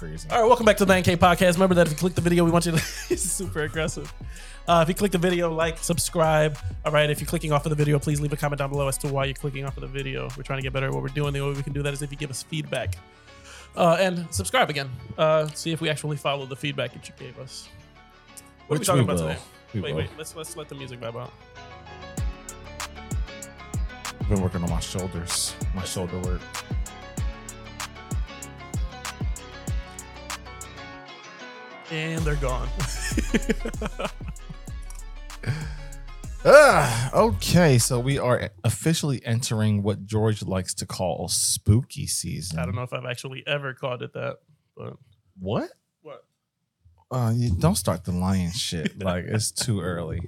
[0.00, 0.30] crazy.
[0.30, 1.54] All right, welcome back to the Mancave Podcast.
[1.54, 2.78] Remember that if you click the video, we want you to.
[3.10, 4.10] it's super aggressive.
[4.66, 6.56] Uh, if you click the video, like, subscribe.
[6.86, 8.88] All right, if you're clicking off of the video, please leave a comment down below
[8.88, 10.30] as to why you're clicking off of the video.
[10.38, 11.34] We're trying to get better at what we're doing.
[11.34, 12.94] The only way we can do that is if you give us feedback.
[13.76, 14.88] Uh, and subscribe again.
[15.18, 17.68] Uh, see if we actually follow the feedback that you gave us.
[18.68, 19.34] What Which are we we talking about will.
[19.34, 19.40] today?
[19.74, 19.98] We wait, will.
[20.00, 20.10] wait.
[20.16, 21.32] Let's let's let the music vibe out.
[24.18, 26.40] I've been working on my shoulders, my shoulder work.
[31.90, 32.68] And they're gone.
[36.42, 42.58] Ah, okay, so we are officially entering what George likes to call spooky season.
[42.58, 44.38] I don't know if I've actually ever called it that,
[44.74, 44.94] but
[45.38, 45.70] what.
[46.00, 46.24] what?
[47.10, 49.02] Uh, you don't start the lion shit.
[49.02, 50.20] Like it's too early.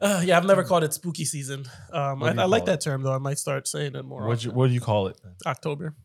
[0.00, 1.64] Uh, yeah, I've never called it spooky season.
[1.92, 2.66] Um, I, I like it?
[2.66, 3.14] that term though.
[3.14, 4.28] I might start saying it more.
[4.28, 5.20] What you what do you call it?
[5.46, 5.96] October.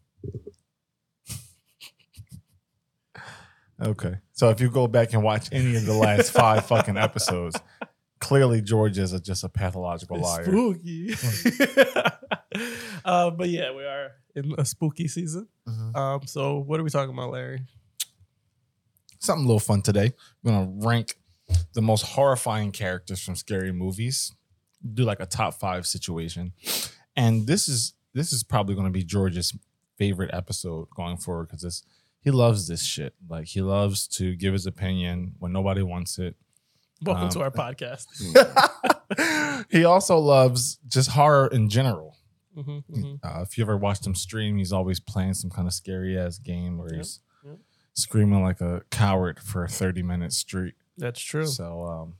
[3.81, 7.59] Okay, so if you go back and watch any of the last five fucking episodes,
[8.19, 10.43] clearly George is a, just a pathological liar.
[10.43, 11.13] Spooky.
[13.05, 15.47] uh, but yeah, we are in a spooky season.
[15.67, 15.95] Mhm.
[15.95, 17.61] Um, so what are we talking about, Larry?
[19.19, 20.13] Something a little fun today.
[20.43, 21.15] We're gonna rank
[21.73, 24.33] the most horrifying characters from scary movies.
[24.93, 26.53] Do like a top five situation,
[27.15, 29.55] and this is this is probably gonna be George's
[29.97, 31.83] favorite episode going forward because this
[32.21, 33.13] he loves this shit.
[33.27, 36.35] Like he loves to give his opinion when nobody wants it.
[37.03, 38.05] Welcome Um, to our podcast.
[39.71, 42.17] he also loves just horror in general.
[42.55, 43.19] Mhm, mhm.
[43.23, 46.37] Uh, if you ever watched him stream, he's always playing some kind of scary ass
[46.37, 47.57] game where Yep, he's yep.
[47.93, 50.75] screaming like a coward for 30 minutes straight.
[50.97, 51.47] That's true.
[51.47, 52.15] So um,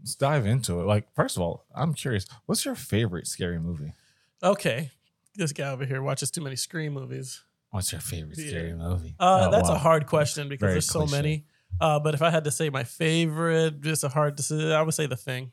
[0.00, 0.84] let's dive into it.
[0.84, 3.94] Like, first of all, I'm curious, what's your favorite scary movie?
[4.42, 4.90] Okay,
[5.34, 7.42] this guy over here watches too many Scream movies.
[7.72, 8.48] What's your favorite Yeah.
[8.48, 9.16] scary movie?
[9.18, 11.16] Uh, Oh, that's a hard question because Very there's so cliche.
[11.16, 11.46] many.
[11.80, 14.92] Uh, but if I had to say my favorite, just a hard decision, I would
[14.94, 15.52] say The Thing.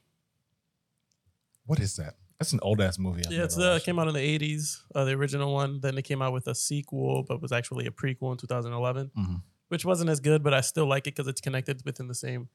[1.65, 2.15] What is that?
[2.39, 3.25] That's an old ass movie.
[3.25, 3.85] I've Yeah, it's uh, watched.
[3.85, 5.79] came out in the '80s, uh, the original one.
[5.79, 9.41] Then they came out with a sequel, but was actually a prequel in 2011, Mhm.
[9.69, 12.49] which wasn't as good, but I still like it because it's connected within the same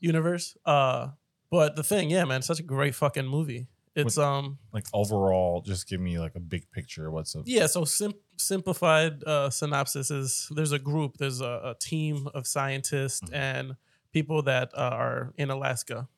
[0.00, 0.54] universe.
[0.66, 1.12] Uh,
[1.50, 3.68] but the thing, yeah, man, such a great fucking movie.
[4.06, 7.10] It's um, Like overall, just give me like a big picture.
[7.10, 7.66] What's a yeah.
[7.66, 13.20] So sim- simplified uh, synopsis is: there's a group, there's a, a team of scientists
[13.20, 13.34] Mhm.
[13.34, 13.76] and
[14.12, 16.08] people that uh, are in Alaska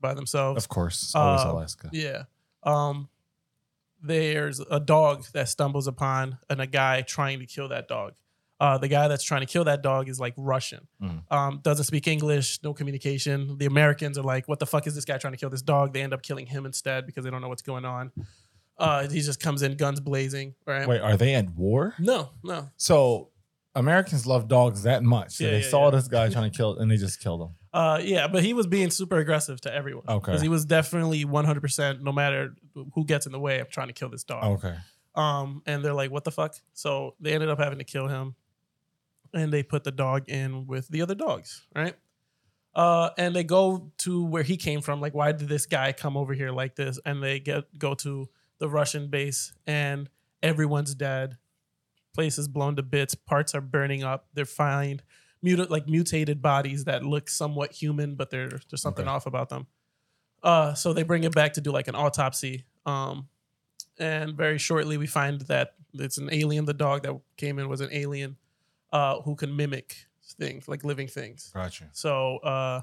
[0.00, 0.62] by themselves.
[0.64, 1.88] Of course, always Uh, Alaska.
[1.92, 2.24] Yeah.
[2.62, 3.08] Um
[4.04, 8.14] there's a dog that stumbles upon and a guy trying to kill that dog.
[8.64, 10.82] Uh the guy that's trying to kill that dog is like Russian.
[11.02, 11.20] Mhm.
[11.38, 13.58] Um doesn't speak English, no communication.
[13.58, 15.92] The Americans are like, "What the fuck is this guy trying to kill this dog?"
[15.94, 18.12] They end up killing him instead because they don't know what's going on.
[18.78, 20.86] Uh he just comes in guns blazing, right?
[20.88, 21.94] Wait, are they at war?
[21.98, 22.68] No, no.
[22.76, 23.30] So
[23.74, 25.32] Americans love dogs that much.
[25.36, 25.90] So Yeah, they yeah, saw yeah.
[25.96, 27.54] this guy trying to kill and they just killed him.
[27.74, 30.04] Uh, yeah, but he was being super aggressive to everyone.
[30.06, 30.30] Okay.
[30.32, 32.02] because he was definitely 100%.
[32.02, 32.54] No matter
[32.94, 34.44] who gets in the way, I'm trying to kill this dog.
[34.58, 34.76] Okay.
[35.14, 38.34] Um, and they're like, "What the fuck?" So they ended up having to kill him,
[39.34, 41.94] and they put the dog in with the other dogs, right?
[42.74, 45.00] Uh, and they go to where he came from.
[45.00, 46.98] Like, why did this guy come over here like this?
[47.04, 48.28] And they get go to
[48.58, 50.08] the Russian base, and
[50.42, 51.36] everyone's dead.
[52.14, 53.14] Place is blown to bits.
[53.14, 54.26] Parts are burning up.
[54.34, 55.02] They find
[55.42, 59.14] muta- like mutated bodies that look somewhat human, but there- there's something Okay.
[59.14, 59.66] off about them.
[60.42, 62.64] Uh, so they bring it back to do like an autopsy.
[62.86, 63.28] Um,
[63.98, 66.64] and very shortly we find that it's an alien.
[66.64, 68.36] The dog that came in was an alien
[68.92, 69.96] uh, who can mimic
[70.38, 71.50] things like living things.
[71.54, 71.88] Gotcha.
[71.92, 72.80] So uh,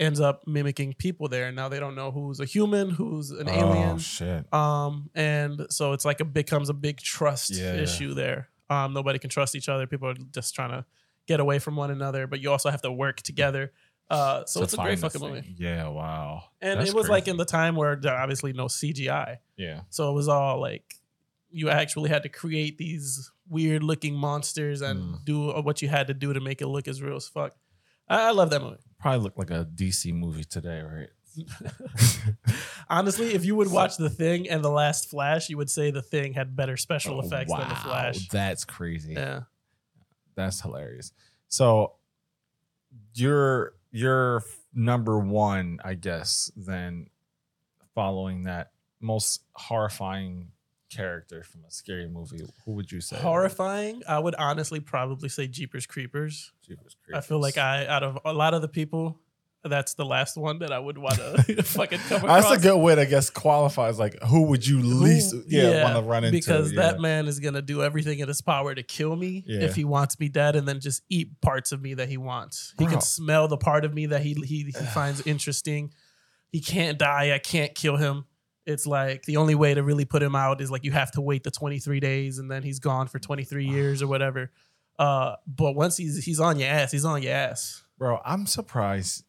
[0.00, 1.46] ends up mimicking people there.
[1.46, 3.98] And now they don't know who's a human, who's an Oh alien.
[3.98, 4.52] shit.
[4.52, 7.74] Um, and so it's like it becomes a big trust Yeah.
[7.74, 8.48] issue there.
[8.70, 9.86] Um, nobody can trust each other.
[9.86, 10.84] People are just trying to
[11.26, 13.72] get away from one another, but you also have to work together.
[14.10, 15.34] Uh, so To it's a great fucking thing.
[15.34, 15.54] movie.
[15.58, 16.44] Yeah, wow.
[16.60, 19.38] And That's it was like in the time where there obviously no CGI.
[19.56, 19.82] Yeah.
[19.90, 20.96] So it was all like
[21.52, 25.24] you actually had to create these weird looking monsters and Mm.
[25.24, 27.54] do what you had to do to make it look as real as fuck.
[28.08, 28.78] I, I love that movie.
[28.98, 31.08] Probably look like a DC movie today, right?
[32.90, 36.02] Honestly, if you would watch The Thing and The Last Flash, you would say The
[36.02, 38.28] Thing had better special Oh, effects than The Flash.
[38.28, 39.14] That's crazy.
[39.14, 39.40] Yeah.
[40.34, 41.12] That's hilarious.
[41.48, 41.94] So
[43.14, 44.42] you're you're
[44.74, 47.08] number one, I guess, then
[47.94, 50.48] following that most horrifying
[50.96, 52.40] character from a scary movie.
[52.64, 53.16] Who would you say?
[53.16, 54.02] Horrifying.
[54.08, 56.52] I would honestly probably say Jeepers Creepers.
[56.66, 57.24] Jeepers Creepers.
[57.24, 59.18] I feel like I, out of a lot of the people,
[59.64, 62.48] that's the last one that I would want to fucking come across.
[62.48, 63.98] That's a good way to guess qualifies.
[63.98, 66.36] Like, who would you least Who- yeah, want to run into?
[66.36, 66.82] because yeah.
[66.82, 69.60] that man is gonna do everything in his power to kill me Yeah.
[69.60, 72.74] if he wants me dead, and then just eat parts of me that he wants.
[72.78, 75.92] He can smell the part of me that he he, he finds interesting.
[76.50, 77.32] He can't die.
[77.32, 78.24] I can't kill him.
[78.66, 81.20] It's like the only way to really put him out is like you have to
[81.20, 84.50] wait the 23 days, and then he's gone for 23 years or whatever.
[84.98, 87.82] Uh, but once he's he's on your ass, he's on your ass.
[87.98, 89.24] bro, I'm surprised.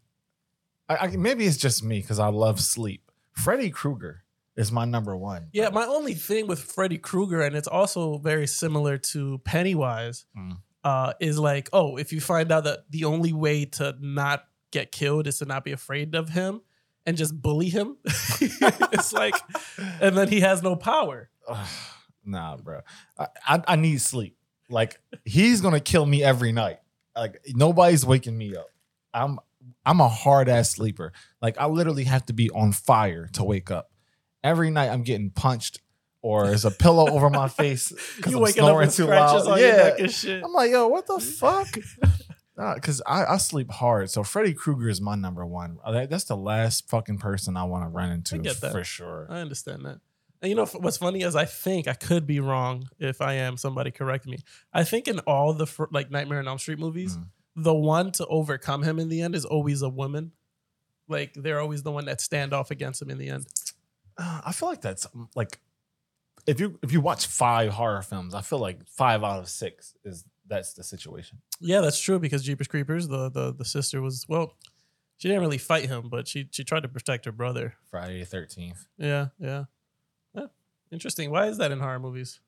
[0.89, 3.11] I, I, maybe it's just me because I love sleep.
[3.31, 4.23] Freddy Krueger
[4.55, 5.47] is my number one.
[5.53, 10.57] Yeah, my only thing with Freddy Krueger, and it's also very similar to Pennywise, Mm.
[10.83, 14.91] uh, is like, oh, if you find out that the only way to not get
[14.91, 16.61] killed is to not be afraid of him
[17.05, 19.35] and just bully him, it's like,
[20.01, 21.29] and then he has no power.
[21.47, 21.67] Ugh,
[22.25, 22.81] nah, bro.
[23.17, 24.37] I, I I need sleep.
[24.69, 26.79] Like he's gonna kill me every night.
[27.15, 28.67] Like nobody's waking me up.
[29.13, 29.39] I'm
[29.85, 31.11] I'm a hard ass sleeper.
[31.41, 33.91] Like I literally have to be on fire to wake up.
[34.43, 35.81] Every night I'm getting punched
[36.21, 39.45] or there's a pillow over my face because You I'm snoring with too loud.
[39.45, 40.41] on your Yeah, neck and shit.
[40.43, 41.67] I'm like, yo, what the fuck?
[42.55, 44.09] Because I, I sleep hard.
[44.11, 45.79] So Freddy Krueger is my number one.
[45.83, 48.71] Uh, that- That's the last fucking person I want to run into get that.
[48.71, 49.25] for sure.
[49.29, 49.99] I understand that.
[50.41, 53.55] And you know what's funny is I think I could be wrong if I am.
[53.57, 54.39] Somebody correct me.
[54.73, 57.27] I think in all the fr- like Nightmare on Elm Street movies, Mm.
[57.55, 60.33] the one to overcome him in the end is always a woman.
[61.07, 63.45] Like they're always the one that stand off against him in the end.
[64.17, 65.59] Uh, I feel like that's like
[66.45, 69.93] if you if you watch five horror films, I feel like five out of six
[70.03, 71.39] is that's the situation.
[71.59, 74.55] Yeah, that's true because Jeepers Creepers, the the the sister was well,
[75.17, 77.75] she didn't really fight him, but she she tried to protect her brother.
[77.89, 78.85] Friday the Thirteenth.
[78.97, 79.65] Yeah, yeah.
[80.35, 80.47] Yeah.
[80.91, 81.31] Interesting.
[81.31, 82.39] Why is that in horror movies?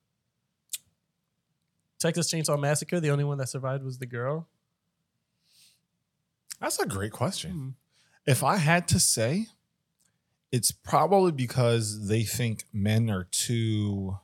[1.99, 4.47] Texas Chainsaw Massacre, the only one that survived was the girl.
[6.59, 7.51] That's a great question.
[7.51, 7.69] Hmm.
[8.27, 9.47] If I had to say,
[10.51, 14.17] it's probably because they think men are too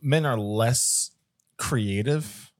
[0.00, 1.10] men are less
[1.56, 2.52] creative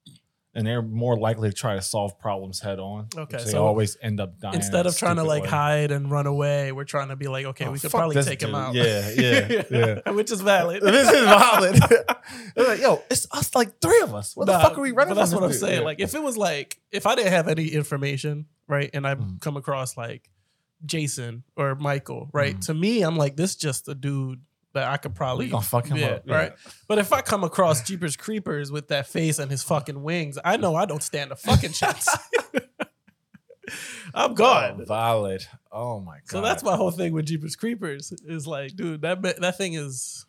[0.55, 3.09] and they're more likely to try to solve problems head on.
[3.17, 4.55] Okay, which they always end up dying.
[4.55, 5.49] Instead of trying to like way.
[5.49, 8.41] hide and run away, we're trying to be like, okay, Oh, we could probably take
[8.43, 8.75] him out.
[8.75, 9.63] Yeah, yeah,
[10.05, 10.11] yeah.
[10.13, 10.83] Which is valid.
[10.85, 11.81] this is valid.
[12.57, 14.35] Like, yo, it's us like three of us.
[14.37, 15.15] What the fuck are we running?
[15.15, 15.61] But that's what I'm dude?
[15.61, 15.81] saying.
[15.81, 15.85] Yeah.
[15.85, 19.41] Like, if it was like, if I didn't have any information, right, and I Mhm.
[19.41, 20.31] come across like
[20.87, 22.67] Jason or Michael, right, Mhm.
[22.67, 24.41] to me, I'm like, this just a dude
[24.75, 26.53] that I could probably we gonna fuck him yeah, up, right.
[26.89, 30.57] But if I come across Jeepers Creepers with that face and his fucking wings, I
[30.59, 32.09] know I don't stand a fucking chance.
[34.15, 34.85] I'm Oh, gone.
[34.87, 35.47] valid.
[35.73, 36.23] Oh my god.
[36.31, 40.27] So that's my whole thing with Jeepers Creepers is like, dude, that that thing is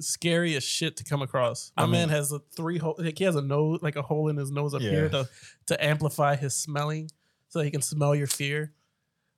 [0.00, 1.70] scary as shit to come across.
[1.76, 2.96] My I mean- man has a three hole.
[2.98, 5.28] Like he has a nose, like a hole in his nose up here to
[5.66, 7.10] to amplify his smelling,
[7.48, 8.72] so he can smell your fear.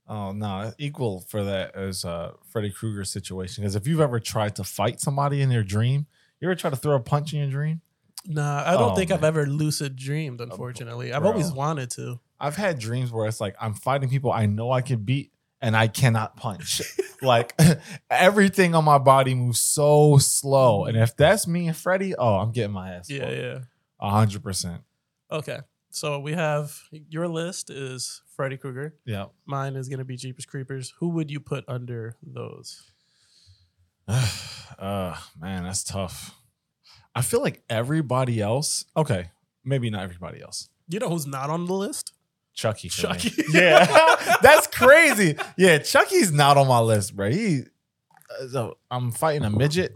[0.06, 3.62] Oh no, equal for that as uh Freddy Krueger situation.
[3.62, 6.06] Because if you've ever tried to fight somebody in your dream,
[6.40, 7.80] you ever try to throw a punch in your dream?
[8.26, 10.40] Nah, I don't Oh, think I've ever lucid dreamed.
[10.40, 12.20] Unfortunately, I've always wanted to.
[12.40, 15.76] I've had dreams where it's like I'm fighting people I know I can beat and
[15.76, 16.82] I cannot punch.
[17.22, 17.58] like
[18.10, 20.84] everything on my body moves so slow.
[20.84, 23.08] And if that's me and Freddy, oh, I'm getting my ass.
[23.08, 23.58] Yeah, yeah.
[24.00, 24.82] A hundred percent.
[25.30, 25.58] Okay,
[25.94, 26.76] so we have
[27.08, 28.96] your list is Freddy Krueger.
[29.04, 29.26] Yeah.
[29.46, 30.92] Mine is gonna be Jeepers Creepers.
[30.98, 32.82] Who would you put under those?
[34.08, 36.34] uh man, that's tough.
[37.14, 39.30] I feel like everybody else, okay,
[39.64, 40.68] maybe not everybody else.
[40.88, 42.12] You know who's not on the list?
[42.54, 42.88] Chucky.
[42.88, 43.32] Chucky.
[43.52, 43.86] Yeah.
[44.42, 45.36] That's crazy.
[45.56, 47.30] Yeah, Chucky's not on my list, bro.
[47.30, 47.62] He
[48.30, 49.94] uh, so I'm fighting a midget.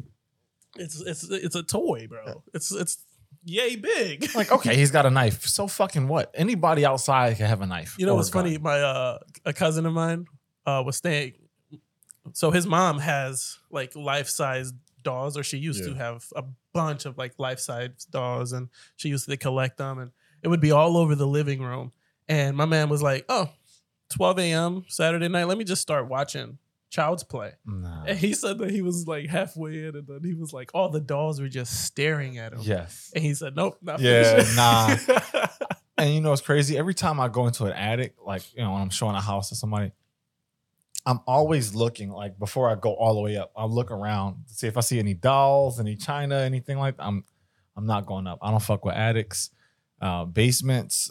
[0.76, 2.44] It's it's it's a toy, bro.
[2.54, 2.98] It's it's
[3.48, 4.34] yay big.
[4.34, 5.46] Like, okay, he's got a knife.
[5.46, 6.30] So fucking what?
[6.34, 7.96] Anybody outside can have a knife.
[7.98, 8.58] You know what's funny?
[8.58, 10.26] My uh a cousin of mine
[10.66, 11.34] uh was staying
[12.32, 17.06] so his mom has like life size dolls, or she used to have a bunch
[17.06, 20.10] of like life size dolls, and she used to collect them, and
[20.42, 21.92] it would be all over the living room.
[22.28, 23.50] And my man was like, "Oh,
[24.10, 24.84] 12 a.m.
[24.88, 26.58] Saturday night, let me just start watching
[26.90, 27.52] Child's Play."
[28.06, 30.88] And he said that he was like halfway in, and then he was like, all
[30.88, 32.60] the dolls were just staring at him.
[32.62, 33.12] Yes.
[33.14, 35.46] And he said, "Nope, not Yeah, finished." nah.
[35.98, 36.78] And you know what's crazy?
[36.78, 39.48] Every time I go into an attic, like you know, when I'm showing a house
[39.48, 39.90] to somebody,
[41.04, 42.10] I'm always looking.
[42.10, 44.80] Like before I go all the way up, I'll look around to see if I
[44.80, 47.04] see any dolls, any china, anything like that.
[47.04, 47.24] I'm
[47.76, 48.38] I'm not going up.
[48.42, 49.50] I don't fuck with attics,
[50.00, 51.10] uh, basements.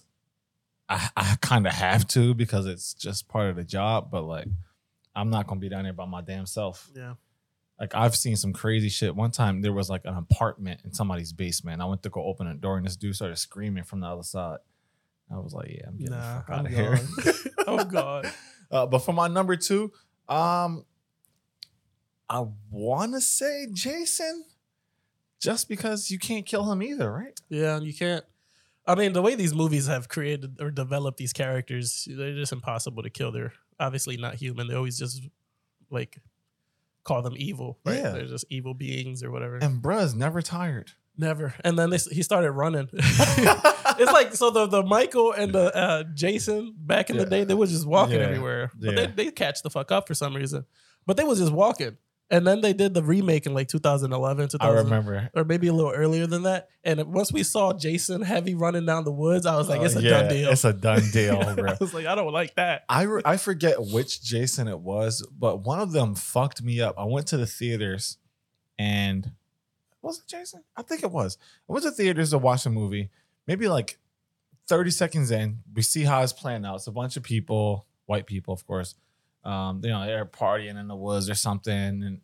[0.88, 4.10] I, I kind of have to because it's just part of the job.
[4.10, 4.48] But like,
[5.18, 6.90] I'm not gonna be down there by my damn self.
[6.96, 7.16] yeah.
[7.80, 9.16] Like I've seen some crazy shit.
[9.16, 11.80] One time there was like an apartment in somebody's basement.
[11.82, 14.24] I went to go open a door and this dude started screaming from the other
[14.24, 14.58] side.
[15.32, 17.00] I was like, yeah, I'm getting Nah, the fuck I'm out of here.
[17.68, 18.32] oh god.
[18.72, 19.92] Uh, but for my number two,
[20.28, 20.86] um,
[22.30, 24.44] I want to say Jason,
[25.40, 27.40] just because you can't kill him either, right?
[27.50, 28.26] Yeah, you can't.
[28.88, 33.04] I mean, the way these movies have created or developed these characters, they're just impossible
[33.04, 33.32] to kill.
[33.32, 34.68] They're obviously not human.
[34.68, 35.22] They always just
[35.90, 36.20] like
[37.04, 37.80] call them evil.
[37.86, 37.98] Right?
[37.98, 38.10] Yeah.
[38.12, 39.58] They're just evil beings or whatever.
[39.58, 40.92] And bruh's never tired.
[41.18, 41.56] Never.
[41.64, 42.90] And then they, he started running.
[42.94, 47.24] it's like so the the Michael and the uh, Jason back in Yeah.
[47.24, 48.26] the day they was just walking Yeah.
[48.28, 49.06] everywhere, but Yeah.
[49.08, 50.66] they they catch the fuck up for some reason.
[51.06, 51.98] But they was just walking,
[52.30, 55.30] and then they did the remake in like 2011, I remember.
[55.34, 56.70] or maybe a little earlier than that.
[56.84, 60.00] And once we saw Jason heavy running down the woods, I was like, it's a
[60.00, 60.50] oh, yeah, done deal.
[60.50, 61.72] It's a done deal, bro.
[61.72, 62.84] I was like, I don't like that.
[62.90, 66.96] I, re- I forget which Jason it was, but one of them fucked me up.
[66.98, 68.18] I went to the theaters
[68.78, 69.32] and
[70.02, 70.64] was it Jason?
[70.76, 71.38] I think it was.
[71.70, 73.10] I went to theaters to watch a movie.
[73.46, 73.98] Maybe like
[74.68, 76.76] 30 seconds in, we see how it's playing out.
[76.76, 78.96] It's a bunch of people, white people, of course.
[79.48, 81.74] Um, you know, they're partying in the woods or something.
[81.74, 82.22] And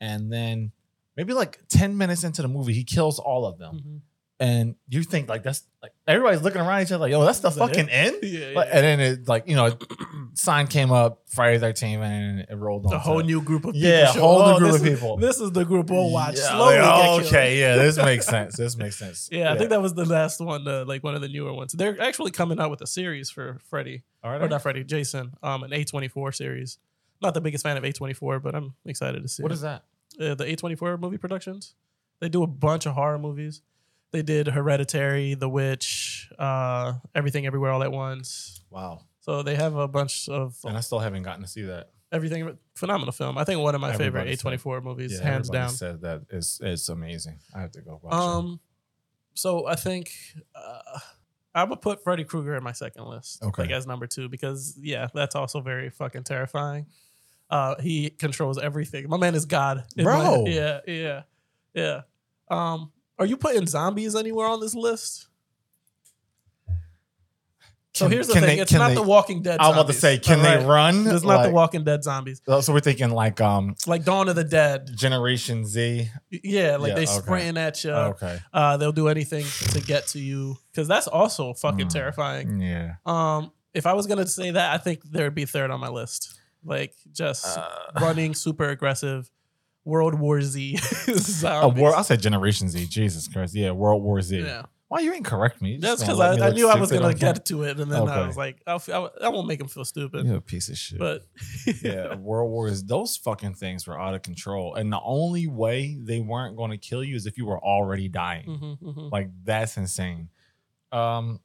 [0.00, 0.72] and then
[1.16, 3.74] maybe like 10 minutes into the movie, he kills all of them.
[3.76, 4.00] Mhm.
[4.40, 7.48] And you think like that's like everybody's looking around each other like, yo, that's the
[7.48, 8.18] Is that fucking end?
[8.22, 8.76] Yeah, Like, yeah.
[8.76, 9.76] and then it like you know,
[10.34, 12.92] sign came up Friday Thirteenth and it rolled on.
[12.92, 13.88] a whole new group of people.
[13.90, 15.16] yeah, show- whole new oh, group this of is- people.
[15.16, 16.74] This is the group we'll watch Yeah, slowly.
[16.76, 17.22] get killed.
[17.24, 18.56] okay, yeah, this makes sense.
[18.56, 19.28] This makes sense.
[19.32, 21.72] Yeah, I think that was the last one, uh, like one of the newer ones.
[21.72, 24.40] They're actually coming out with a series for Freddy, All right.
[24.40, 26.78] or not Freddy, Jason, um, an A24 series.
[27.20, 29.42] Not the biggest fan of A24, but I'm excited to see.
[29.42, 29.56] What it.
[29.56, 29.82] is that?
[30.20, 31.74] uh, the A24 movie productions?
[32.20, 33.62] They do a bunch of horror movies.
[34.10, 38.62] They did Hereditary, The Witch, uh, Everything Everywhere All at Once.
[38.70, 39.02] Wow.
[39.20, 41.90] So they have a bunch of And I still haven't gotten to see that.
[42.10, 42.56] everything.
[42.74, 43.36] Phenomenal film.
[43.36, 45.70] I think one of my Everybody favorite A24 movies, hands everybody down.
[45.70, 47.38] Said that is it's amazing.
[47.54, 48.18] I have to go watch it.
[48.18, 48.60] Um,
[49.34, 50.12] so I think
[50.54, 50.98] uh,
[51.54, 53.62] I would put Freddy Krueger in my second list, Okay.
[53.64, 56.86] like as number two, because yeah, that's also very fucking terrifying.
[57.50, 59.08] Uh, he controls everything.
[59.08, 60.44] My man is God, in my- Bro.
[60.48, 61.22] yeah, yeah,
[61.74, 62.00] yeah.
[62.50, 65.26] Um, are you putting zombies anywhere on this list?
[67.94, 69.58] So Can- here's the can thing: they- it's can not they- the Walking Dead.
[69.58, 70.60] I was about to zombies, say, can alright?
[70.60, 71.06] they run?
[71.08, 74.36] It's not the Like- Walking Dead zombies, So we're thinking like um like Dawn of
[74.36, 74.90] the Dead.
[74.96, 76.08] Generation Z.
[76.30, 77.06] Yeah, like Yeah, they okay.
[77.06, 77.90] sprinting at you.
[77.90, 78.38] okay.
[78.52, 81.92] Uh, they'll do anything to get to you because that's also fucking Mm.
[81.92, 82.60] terrifying.
[82.60, 82.96] Yeah.
[83.04, 85.88] Um, if I was gonna say that, I think there would be third on my
[85.88, 86.38] list.
[86.64, 87.68] Like just Uh,
[88.00, 89.28] running, super aggressive,
[89.88, 90.78] World War Z
[91.44, 91.96] a war.
[91.96, 92.86] I said Generation Z.
[92.86, 93.54] Jesus Christ.
[93.54, 93.70] Yeah.
[93.72, 94.38] World War Z.
[94.40, 95.72] yeah, Why you ain't correct me?
[95.72, 98.26] You that's because I, I knew I was gonna get to it, and then I
[98.26, 100.26] was like, I'll, I, I won't make him feel stupid.
[100.26, 100.98] You're a piece of shit.
[100.98, 101.22] But
[101.82, 104.74] yeah, World Wars, those fucking things were out of control.
[104.74, 108.08] And the only way they weren't going to kill you is if you were already
[108.08, 108.46] dying.
[108.46, 109.10] Mhm, mhm.
[109.10, 110.28] Like that's insane.
[110.92, 111.40] Um,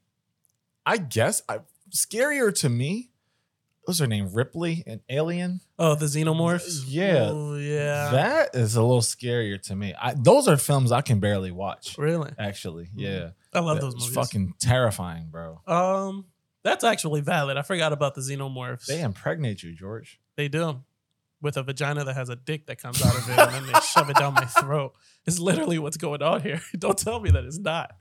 [0.85, 1.59] I guess I,
[1.95, 3.09] scarier to me.
[3.85, 4.29] What's her name?
[4.33, 5.59] Ripley and Alien.
[5.77, 6.83] oh, the xenomorphs.
[6.87, 7.27] Yeah.
[7.31, 8.11] Oh, yeah.
[8.11, 9.93] That is a little scarier to me.
[9.99, 11.97] I, those are films I can barely watch.
[11.97, 12.89] really, Actually, Mhm.
[12.95, 14.13] yeah, I love That those movies.
[14.13, 15.59] fucking terrifying, bro.
[15.67, 16.25] Um,
[16.63, 17.57] that's actually valid.
[17.57, 18.85] I forgot about the xenomorphs.
[18.85, 20.19] They impregnate you, George.
[20.37, 20.81] They do.
[21.41, 23.77] With a vagina that has a dick that comes out of it, and then they
[23.81, 24.93] shove it down my throat.
[25.25, 26.61] It's literally what's going on here.
[26.79, 27.91] Don't tell me that it's not.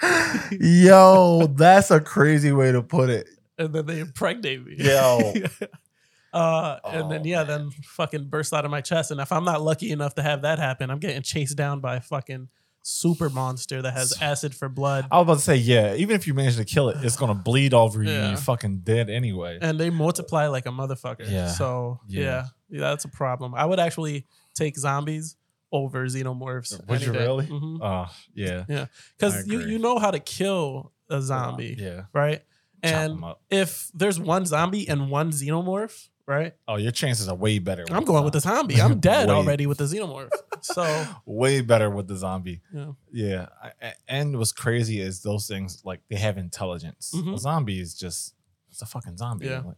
[0.60, 3.28] Yo, that's a crazy way to put it.
[3.64, 4.74] And then they impregnate me.
[4.78, 5.32] Yo.
[6.32, 7.46] uh, and then Oh, yeah, man.
[7.46, 9.10] then fucking burst out of my chest.
[9.10, 11.96] And if I'm not lucky enough to have that happen, I'm getting chased down by
[11.96, 12.48] a fucking
[12.84, 15.06] super monster that has acid for blood.
[15.10, 17.34] I was about to say, yeah, even if you manage to kill it, it's gonna
[17.34, 18.28] bleed over you Yeah.
[18.30, 19.58] you're fucking dead anyway.
[19.62, 21.30] and they multiply like a motherfucker.
[21.30, 21.46] Yeah.
[21.48, 22.20] So Yeah.
[22.22, 22.44] yeah.
[22.70, 23.54] yeah, that's a problem.
[23.54, 25.36] I would actually take zombies
[25.70, 26.84] over xenomorphs.
[26.88, 27.18] Would you day.
[27.20, 27.46] really?
[27.46, 27.78] Mhm.
[27.80, 28.64] Oh, yeah.
[28.68, 28.86] Yeah.
[29.16, 32.06] because you you know how to kill a zombie, Yeah.
[32.12, 32.42] right?
[32.82, 36.54] And if there's one zombie and one xenomorph, right?
[36.66, 37.84] Oh, your chances are way better.
[37.90, 38.80] I'm going with the zombie.
[38.80, 40.30] I'm dead Way- already with the xenomorph.
[40.62, 42.60] So Way better with the zombie.
[42.72, 43.46] yeah, Yeah.
[43.62, 47.12] I- I- And what's crazy is those things like they have intelligence.
[47.14, 47.34] Mhm.
[47.34, 48.34] A zombie is just
[48.70, 49.46] it's a fucking zombie.
[49.46, 49.60] Yeah.
[49.60, 49.76] Like,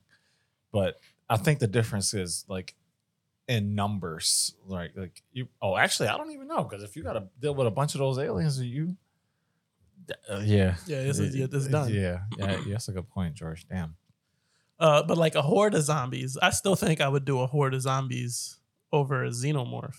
[0.73, 2.75] but I think the difference is like
[3.49, 4.55] in numbers.
[4.67, 7.67] Like like you oh actually I don't even know because if you gotta deal with
[7.67, 8.97] a bunch of those aliens, you
[10.31, 10.77] uh, yeah.
[10.87, 11.93] Yeah, this is- yeah, this done.
[11.93, 13.67] Yeah, yeah, that's a good point, George.
[13.69, 13.97] Damn.
[14.81, 17.75] uh, but like a horde of zombies, I still think I would do a horde
[17.75, 18.59] of zombies
[18.93, 19.97] over a xenomorph,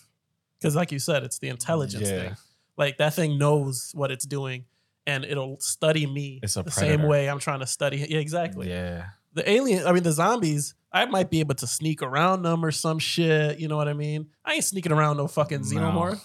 [0.59, 2.21] because like you said, it's the intelligence Yeah.
[2.21, 2.35] thing.
[2.77, 4.65] Like that thing knows what it's doing,
[5.07, 6.97] and it'll study me It's the predator.
[6.97, 7.97] same way I'm trying to study.
[8.09, 8.69] Yeah, exactly.
[8.69, 9.07] Yeah.
[9.33, 12.71] the alien, I mean, the zombies, I might be able to sneak around them or
[12.71, 13.59] some shit.
[13.59, 14.27] You know what I mean?
[14.45, 15.67] I ain't sneaking around no fucking No.
[15.67, 16.21] xenomorph.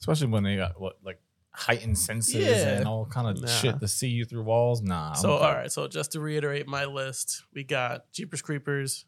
[0.00, 1.20] Especially when they got what like
[1.56, 2.76] heightened senses Yeah.
[2.76, 3.48] and all kind of Nah.
[3.48, 4.82] shit to see you through walls.
[4.82, 5.14] Nah.
[5.14, 9.06] So all right, so just to reiterate my list, we got Jeepers Creepers,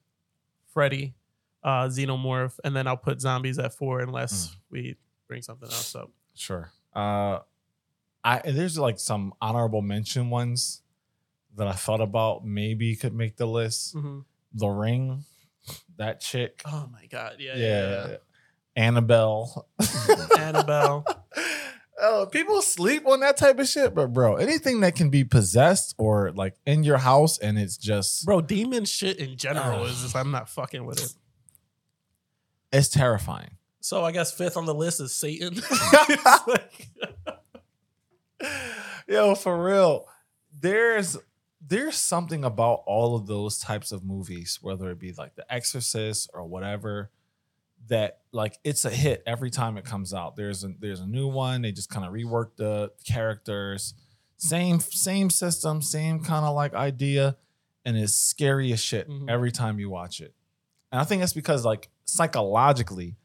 [0.73, 1.14] Freddy,
[1.62, 4.57] uh, Xenomorph, and then I'll put zombies at four unless Mm.
[4.71, 6.11] we bring something else up.
[6.35, 6.73] Sure.
[6.95, 7.40] Uh,
[8.25, 10.83] I there's like some honorable mention ones
[11.57, 13.95] that I thought about maybe could make the list.
[13.95, 14.25] Mhm.
[14.55, 15.25] The Ring,
[15.97, 16.62] that chick.
[16.64, 17.67] Oh my god, yeah, yeah.
[17.67, 18.17] yeah, yeah.
[18.76, 19.69] Annabelle.
[20.38, 21.05] Annabelle.
[22.00, 25.95] Oh, people sleep on that type of shit, but bro, anything that can be possessed
[25.99, 30.14] or like in your house and it's just Bro, demon shit in general is just
[30.14, 31.12] I'm not fucking with it.
[32.73, 33.50] it's terrifying.
[33.81, 35.55] So I guess fifth on the list is Satan.
[35.71, 36.88] It's like-
[39.09, 40.07] Yo, for real.
[40.61, 41.17] There's
[41.67, 46.31] there's something about all of those types of movies, whether it be like The Exorcist
[46.33, 47.11] or whatever,
[47.88, 50.37] that like it's a hit every time it comes out.
[50.37, 51.62] There's a there's a new one.
[51.62, 53.95] They just kind of rework the characters.
[54.37, 57.37] Same same system, same kind of like idea,
[57.85, 59.28] and it's scary as shit Mhm.
[59.28, 60.35] every time you watch it.
[60.92, 63.16] And I think that's because like psychologically,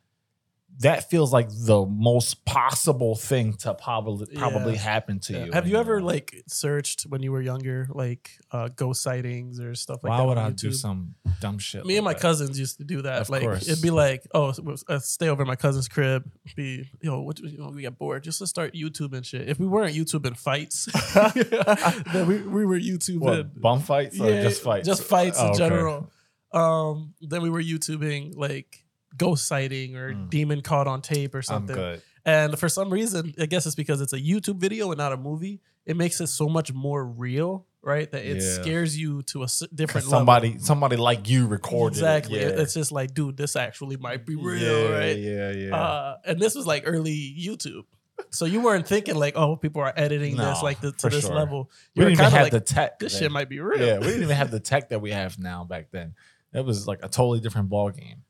[0.79, 4.79] that feels like the most possible thing to probably probably Yeah.
[4.79, 5.45] happen to Yeah.
[5.45, 5.51] you.
[5.51, 6.13] Have you ever life.
[6.31, 10.23] like searched when you were younger, like uh, ghost sightings or stuff like Why that?
[10.23, 11.85] Why would I do some dumb shit?
[11.85, 12.21] Me like and my that?
[12.21, 13.21] cousins used to do that.
[13.21, 13.67] Of like course.
[13.67, 14.53] it'd be like, oh,
[14.89, 16.29] uh, stay over at my cousin's crib.
[16.55, 18.23] Be yo, what, you know, we got bored.
[18.23, 19.47] Just to start YouTube and shit.
[19.49, 20.85] If we weren't YouTube YouTubing fights,
[22.13, 24.87] then we, we were YouTubing What, bum fights or just fights?
[24.87, 25.57] Just fights Oh, in okay.
[25.59, 26.11] general.
[26.51, 28.82] Um, then we were YouTubing like
[29.17, 30.29] ghost sighting or Mm.
[30.29, 31.99] demon caught on tape or something.
[32.25, 35.17] And for some reason, I guess it's because it's a YouTube video and not a
[35.17, 35.59] movie.
[35.85, 38.09] It makes it so much more real, right?
[38.09, 38.53] That it Yeah.
[38.61, 40.63] scares you to a different Somebody, level.
[40.63, 42.39] somebody like you recorded Exactly.
[42.39, 42.51] It.
[42.53, 45.17] It- It's just like, dude, this actually might be real, yeah, right?
[45.17, 45.75] Yeah, yeah.
[45.75, 47.83] Uh, and this was like early YouTube.
[48.29, 51.35] So you weren't thinking like, oh, people are editing this like the, to this sure.
[51.35, 51.69] level.
[51.93, 52.99] You were didn't even kind of have like, the tech.
[52.99, 53.23] this then.
[53.23, 53.85] shit might be real.
[53.85, 56.13] Yeah, we didn't even have the tech that we have now back then.
[56.53, 58.23] It was like a totally different ball game.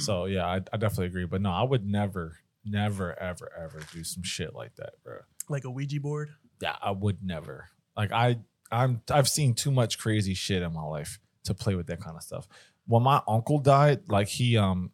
[0.00, 1.24] So yeah, I, I definitely agree.
[1.26, 5.18] But no, I would never, never, ever, ever do some shit like that, bro.
[5.48, 6.30] like a Ouija board.
[6.60, 7.68] Yeah, I would never.
[7.96, 8.38] Like I,
[8.70, 12.16] I'm, I've seen too much crazy shit in my life to play with that kind
[12.16, 12.46] of stuff.
[12.86, 14.90] When my uncle died, like he, um,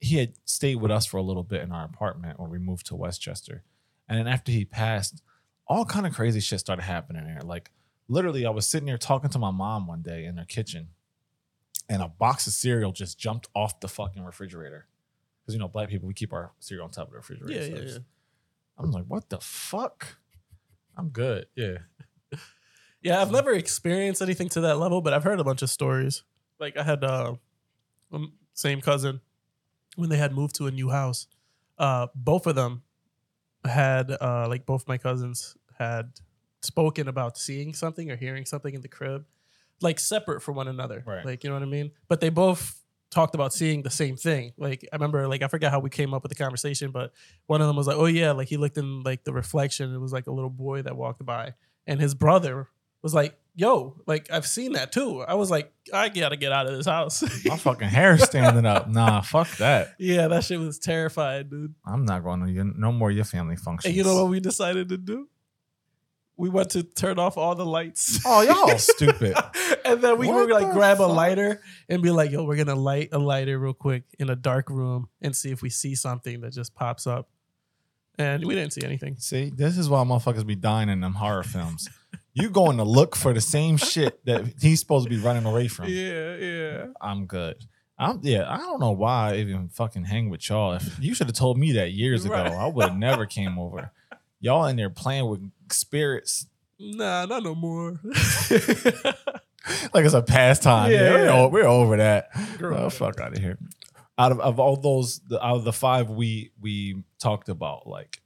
[0.00, 2.86] he had stayed with us for a little bit in our apartment when we moved
[2.86, 3.62] to Westchester,
[4.08, 5.22] and then after he passed,
[5.66, 7.42] all kind of crazy shit started happening there.
[7.42, 7.70] Like
[8.08, 10.88] literally, I was sitting there talking to my mom one day in her kitchen,
[11.90, 14.86] and a box of cereal just jumped off the fucking refrigerator.
[15.42, 17.52] Because you know, black people we keep our cereal on top of the refrigerator.
[17.52, 17.98] Yeah, so yeah, yeah.
[18.78, 20.16] I'm like, what the fuck?
[20.96, 21.46] I'm good.
[21.54, 21.78] Yeah.
[23.02, 26.22] Yeah, I've never experienced anything to that level, but I've heard a bunch of stories.
[26.58, 27.36] Like I had uh
[28.12, 29.22] um, same cousin
[29.96, 31.26] when they had moved to a new house.
[31.78, 32.82] Uh both of them
[33.64, 36.10] had uh like both my cousins had
[36.60, 39.24] spoken about seeing something or hearing something in the crib
[39.82, 41.02] like separate from one another.
[41.06, 41.24] Right.
[41.24, 41.90] Like you know what I mean?
[42.08, 42.76] But they both
[43.10, 44.52] talked about seeing the same thing.
[44.56, 47.12] Like I remember like I forgot how we came up with the conversation, but
[47.46, 49.94] one of them was like, "Oh yeah, like he looked in like the reflection.
[49.94, 51.54] It was like a little boy that walked by."
[51.86, 52.68] And his brother
[53.02, 56.52] was like, "Yo, like I've seen that too." I was like, "I got to get
[56.52, 58.88] out of this house." My fucking hair standing up.
[58.88, 59.94] Nah, fuck that.
[59.98, 61.74] yeah, that shit was terrifying, dude.
[61.84, 63.86] I'm not going to no more your family functions.
[63.86, 65.28] And you know what we decided to do?
[66.40, 68.20] We went to turn off all the lights.
[68.24, 69.36] Oh, y'all stupid.
[69.84, 72.74] and then we What were like grab a lighter and be like, yo, we're gonna
[72.74, 76.40] light a lighter real quick in a dark room and see if we see something
[76.40, 77.28] that just pops up.
[78.18, 79.16] And we didn't see anything.
[79.18, 81.88] See, this is why motherfuckers be dying in them horror films.
[82.32, 85.68] You going to look for the same shit that he's supposed to be running away
[85.68, 85.86] from.
[85.88, 86.86] Yeah, yeah.
[87.00, 87.56] I'm good.
[87.98, 88.50] I'm yeah.
[88.50, 90.72] I don't know why I even fucking hang with y'all.
[90.74, 92.52] If you should have told me that years ago, Right.
[92.52, 93.92] I would have never came over.
[94.40, 96.46] Y'all in there playing with spirits
[96.82, 98.00] Nah, not no more.
[99.92, 100.90] like it's a pastime.
[100.90, 101.10] Yeah, Yeah.
[101.14, 102.30] we're, o- we're over that.
[102.58, 102.76] Girl.
[102.78, 103.58] Oh, fuck out of here.
[104.16, 108.20] Out of, of all those, the, out of the five we we talked about, like,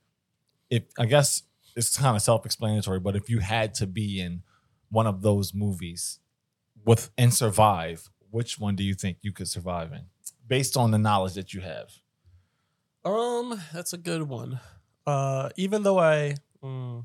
[0.70, 1.42] if I guess
[1.76, 4.42] it's kind of self explanatory, but if you had to be in
[4.88, 6.20] one of those movies
[6.84, 10.02] with and survive, which one do you think you could survive in,
[10.46, 11.90] based on the knowledge that you have?
[13.04, 14.60] Um, that's a good one.
[15.06, 17.02] Uh, even though I, because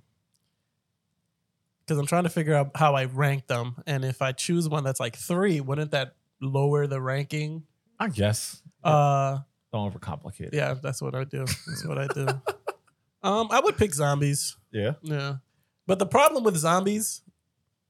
[1.97, 4.99] I'm trying to figure out how I rank them, and if I choose one that's
[4.99, 7.63] like three, wouldn't that lower the ranking?
[7.99, 8.61] I guess.
[8.83, 9.39] Uh,
[9.73, 10.53] Don't overcomplicate it.
[10.53, 11.39] yeah, that's what I do.
[11.39, 12.27] That's what I do.
[13.23, 14.55] um, I would pick zombies.
[14.71, 14.93] Yeah.
[15.01, 15.35] Yeah,
[15.85, 17.21] but the problem with zombies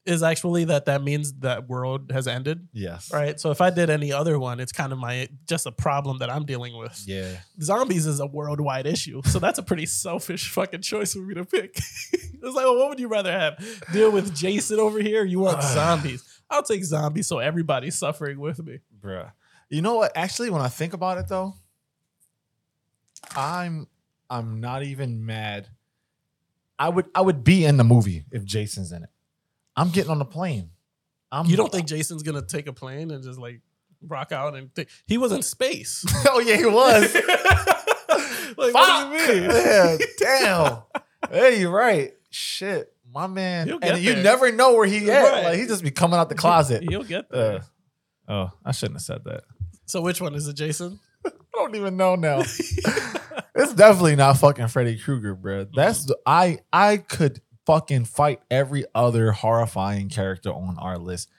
[0.05, 3.11] is actually that that means that world has ended, Yes.
[3.13, 3.39] right?
[3.39, 6.29] So if I did any other one, it's kind of my just a problem that
[6.31, 7.03] I'm dealing with.
[7.05, 7.37] Yeah.
[7.61, 11.45] Zombies is a worldwide issue, so that's a pretty selfish fucking choice for me to
[11.45, 11.75] pick.
[12.13, 13.63] it's like, well, what would you rather have?
[13.93, 15.23] Deal with Jason over here?
[15.25, 16.23] You want zombies?
[16.49, 18.79] I'll take zombies, so everybody's suffering with me.
[18.99, 19.31] Bruh.
[19.69, 20.13] You know what?
[20.15, 21.53] Actually, when I think about it though,
[23.35, 23.87] I'm
[24.29, 25.67] I'm not even mad.
[26.77, 29.09] I would I would be in the movie if Jason's in it.
[29.79, 30.71] I'm getting on the plane.
[31.31, 33.61] I'm You don't think Jason's gonna take a plane and just like
[34.01, 36.03] rock out and think he was in space?
[36.27, 37.13] oh yeah, he was.
[38.57, 38.73] like, Fuck.
[38.73, 39.49] what do you mean?
[39.51, 40.77] Yeah, damn.
[41.31, 42.13] hey, you're right.
[42.29, 42.91] Shit.
[43.11, 43.67] My man.
[43.67, 44.23] He'll And you there.
[44.23, 45.23] never know where he at.
[45.23, 45.43] Right.
[45.45, 46.83] Like he just be coming out the closet.
[46.87, 47.61] He'll get there.
[48.27, 49.43] Uh, oh, I shouldn't have said that.
[49.85, 50.99] so which one is it, Jason?
[51.25, 52.39] I don't even know now.
[52.41, 55.65] it's definitely not fucking Freddy Krueger, bro.
[55.73, 61.29] That's the, I I could fucking fight every other horrifying character on our list.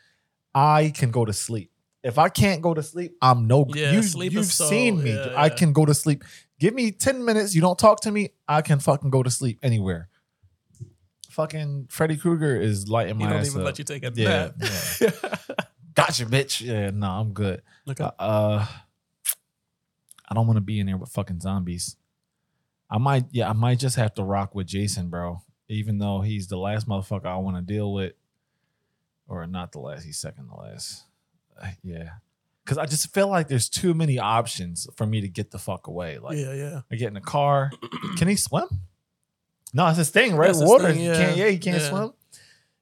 [0.54, 1.72] I can go to sleep.
[2.04, 5.12] If I can't go to sleep, I'm no Yeah, you, you've so- seen me.
[5.12, 5.54] yeah, I yeah.
[5.56, 6.22] can go to sleep.
[6.60, 9.58] Give me 10 minutes, you don't talk to me, I can fucking go to sleep
[9.62, 10.08] anywhere.
[11.30, 13.66] Fucking Freddy Krueger is lighting He my don't ass even up.
[13.66, 15.14] let you take a Yeah, nap.
[15.94, 16.60] Gotcha, bitch.
[16.64, 17.62] Yeah, no, I'm good.
[17.88, 18.08] okay.
[18.18, 18.66] Uh,
[20.28, 21.96] I don't want to be in there with fucking zombies.
[22.88, 25.42] I might, yeah, I might just have to rock with Jason, bro.
[25.70, 28.12] Even though he's the last motherfucker I want to deal with,
[29.28, 31.04] or not the last, he's second to last.
[31.60, 32.08] Uh, yeah,
[32.64, 35.86] because I just feel like there's too many options for me to get the fuck
[35.86, 36.18] away.
[36.18, 36.80] Like, yeah, yeah.
[36.90, 37.70] I get in the car.
[38.18, 38.66] Can he swim?
[39.72, 40.48] No, it's his thing, right?
[40.48, 40.88] That's Water.
[40.88, 41.14] thing, He yeah.
[41.14, 41.36] can't.
[41.36, 41.88] Yeah, he can't Yeah.
[41.88, 42.12] swim.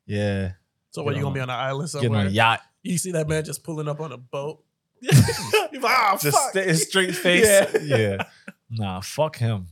[0.06, 0.52] Yeah,
[0.90, 2.08] So what you gonna be on an island somewhere?
[2.08, 2.62] Get on a yacht.
[2.82, 4.64] You see that man just pulling up on a boat.
[5.02, 6.54] He's like, ah, Just fuck.
[6.54, 7.44] his straight face.
[7.44, 7.96] Yeah.
[7.98, 8.16] yeah.
[8.70, 9.66] Nah, fuck him.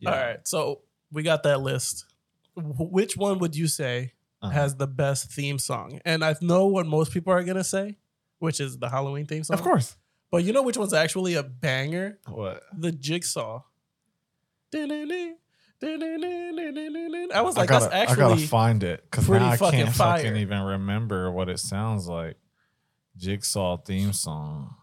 [0.00, 0.10] Yeah.
[0.10, 0.80] All right, so
[1.12, 2.06] we got that list.
[2.54, 4.12] Wh- Which one would you say
[4.42, 4.52] Uh-huh.
[4.52, 6.00] has the best theme song?
[6.04, 7.96] And I know what most people are gonna say,
[8.38, 9.54] which is the Halloween theme song.
[9.58, 9.96] Of course.
[10.30, 12.18] But you know which one's actually a banger?
[12.26, 12.62] What?
[12.76, 13.62] The Jigsaw.
[15.84, 19.90] I was like, I gotta, that's I gotta actually find it because now I can't
[19.94, 20.18] fire.
[20.18, 22.36] fucking even remember what it sounds like.
[23.16, 24.74] Jigsaw theme song.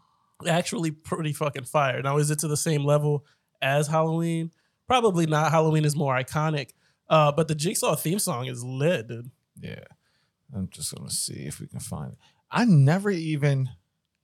[0.48, 2.02] actually pretty fucking fire.
[2.02, 3.26] Now, is it to the same level
[3.62, 4.52] as Halloween?
[4.88, 5.52] Probably not.
[5.52, 6.72] Halloween is more iconic.
[7.10, 9.32] Uh, but the Jigsaw theme song is lit, dude.
[9.60, 9.84] Yeah.
[10.56, 12.18] I'm just gonna see if we can find it.
[12.52, 13.70] I never even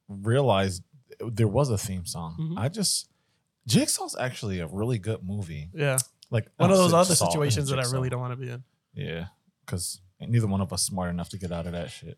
[0.07, 0.83] realized
[1.19, 2.35] there was a theme song.
[2.39, 2.59] Mhm.
[2.59, 3.09] I just
[3.67, 5.69] Jigsaw's actually a really good movie.
[5.73, 5.97] Yeah.
[6.31, 8.63] Like One of those other situations that I really don't want to be in.
[8.93, 9.27] Yeah,
[9.65, 12.17] because neither one of us smart enough to get out of that shit.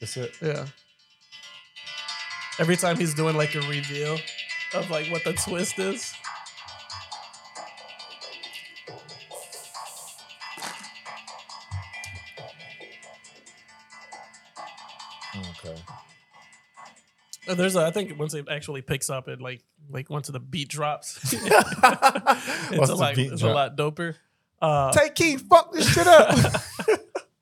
[0.00, 0.32] That's it.
[0.40, 0.66] Yeah.
[2.60, 4.18] Every time he's doing like a reveal
[4.74, 6.12] of like what the twist is.
[17.54, 20.68] There's a, I think once it actually picks up, it like like once the beat
[20.68, 23.52] drops, it's a lot beat it's drop?
[23.52, 24.14] a lot doper.
[24.60, 26.36] Uh, Take key, fuck this shit up.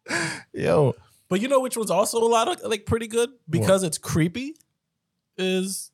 [0.53, 0.95] Yo,
[1.29, 4.55] But you know which one's also a lot of like pretty good because it's creepy
[5.37, 5.91] is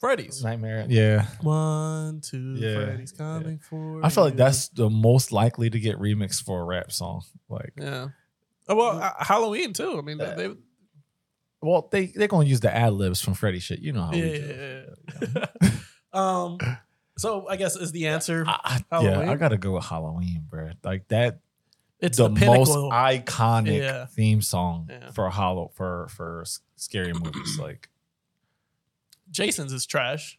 [0.00, 0.42] Freddy's.
[0.42, 0.84] nightmare.
[0.88, 5.78] Yeah, One, two, Yeah, Freddy's coming for I feel like that's the most likely to
[5.80, 7.22] get remixed for a rap song.
[7.48, 8.08] Like, yeah.
[8.68, 9.98] Oh, well, uh, Halloween too.
[9.98, 10.34] I mean, Yeah.
[10.34, 10.50] they,
[11.64, 13.80] well, they they're gonna use the ad libs from Freddy shit.
[13.80, 14.86] You know how we do.
[15.22, 15.70] yeah, yeah.
[16.12, 16.58] um.
[17.16, 18.44] So I guess is the answer.
[18.46, 20.70] I, I- yeah, I gotta go with Halloween, bro.
[20.82, 21.38] Like that,
[22.00, 24.06] It's the, the, most iconic Yeah.
[24.06, 25.10] theme song Yeah.
[25.12, 26.44] for Hollow for for
[26.76, 27.58] scary movies.
[27.60, 27.88] Like,
[29.30, 30.38] Jason's is trash.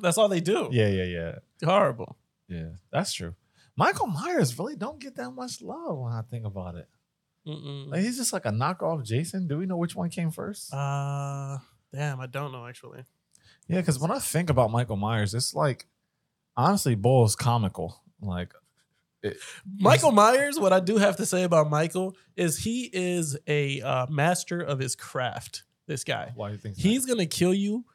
[0.00, 0.68] That's all they do.
[0.72, 1.34] yeah, yeah, yeah.
[1.64, 2.16] Horrible.
[2.48, 3.34] Yeah, that's true.
[3.76, 6.88] Michael Myers really don't get that much love when I think about it.
[7.48, 7.90] Mm-mm.
[7.90, 9.48] Like he's just like a knockoff Jason.
[9.48, 10.72] Do we know which one came first?
[10.72, 11.58] Uh,
[11.92, 13.04] damn, I don't know actually.
[13.68, 15.86] yeah, because when I think about Michael Myers, it's like
[16.56, 18.02] honestly, Bull is comical.
[18.20, 18.52] Like,
[19.78, 24.06] Michael Myers, what I do have to say about Michael is he is a uh,
[24.08, 25.62] master of his craft.
[25.86, 26.82] This guy, why do you think that?
[26.82, 27.86] he's gonna kill you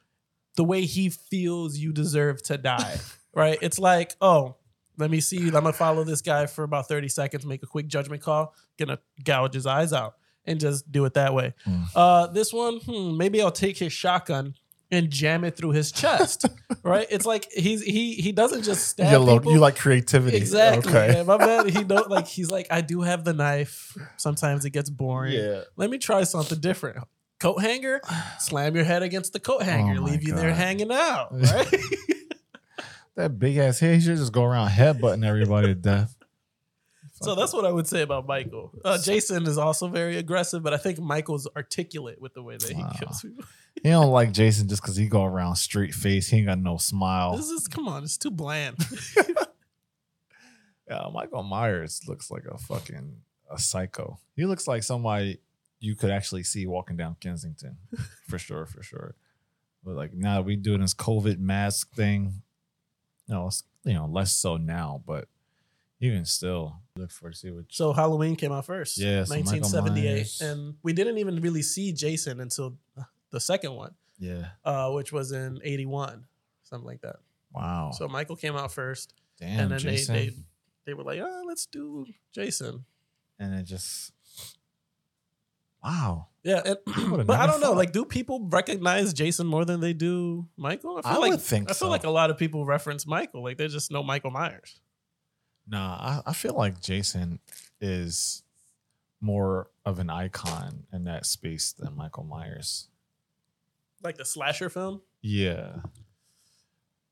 [0.56, 2.98] the way he feels you deserve to die.
[3.36, 3.58] right?
[3.62, 4.56] It's like, oh,
[4.98, 5.48] let me see.
[5.48, 9.00] I'm gonna follow this guy for about 30 seconds, make a quick judgment call, gonna
[9.24, 11.54] gouge his eyes out, and just do it that way.
[11.68, 11.88] Mm.
[11.96, 14.56] Uh, this one, hmm, maybe I'll take his shotgun
[14.94, 16.46] and jam it through his chest.
[16.84, 17.08] right?
[17.10, 19.52] It's like he's he he doesn't just stab you, people.
[19.52, 20.38] you like creativity.
[20.38, 20.92] Exactly.
[20.92, 21.14] Okay.
[21.14, 21.26] man.
[21.26, 23.98] My man, he don't like he's like, I do have the knife.
[24.18, 25.34] Sometimes it gets boring.
[25.34, 25.62] Yeah.
[25.76, 26.98] Let me try something different.
[27.40, 28.00] Coat hanger,
[28.40, 31.30] slam your head against the coat hanger, Oh leave you there hanging out.
[31.34, 31.68] Right?
[33.16, 36.16] That big ass head, he should just go around headbutting everybody to death.
[37.22, 38.74] So that's what I would say about Michael.
[38.84, 42.68] Uh, Jason is also very aggressive, but I think Michael's articulate with the way that
[42.68, 43.46] he kills people.
[43.82, 46.28] he don't like Jason just because he go around straight face.
[46.28, 47.38] He ain't got no smile.
[47.38, 48.78] This is come on, it's too bland.
[50.90, 53.16] Yeah, Michael Myers looks like a fucking
[53.50, 54.20] a psycho.
[54.36, 55.40] He looks like somebody
[55.80, 57.78] you could actually see walking down Kensington,
[58.28, 59.16] for sure, for sure.
[59.84, 62.43] But like now we doing this COVID mask thing.
[63.34, 65.28] No, it's you know less so now, but
[66.00, 67.66] even still, look for to see what.
[67.70, 68.98] So Halloween came out first.
[68.98, 70.42] Yeah, so 1978, Myers.
[70.42, 72.78] and we didn't even really see Jason until
[73.32, 74.50] the second one, Yeah.
[74.64, 76.26] uh, which was in 81,
[76.64, 77.18] something like that.
[77.52, 77.92] Wow.
[77.98, 80.16] So Michael came out first, Damn, and then Jason.
[80.16, 80.36] they they
[80.86, 82.86] they were like, "Oh, let's do Jason."
[83.40, 84.12] and it just.
[85.84, 86.28] Wow.
[86.44, 86.78] Yeah, and,
[87.28, 87.74] but I don't know.
[87.74, 90.98] Like, do people recognize Jason more than they do Michael?
[90.98, 91.90] I feel I like would think I feel so.
[91.90, 93.44] like a lot of people reference Michael.
[93.44, 94.80] Like, they just know Michael Myers.
[95.68, 97.40] Nah, I, I feel like Jason
[97.80, 98.44] is
[99.22, 102.90] more of an icon in that space than Michael Myers.
[104.04, 105.02] Like the slasher film.
[105.22, 105.78] Yeah.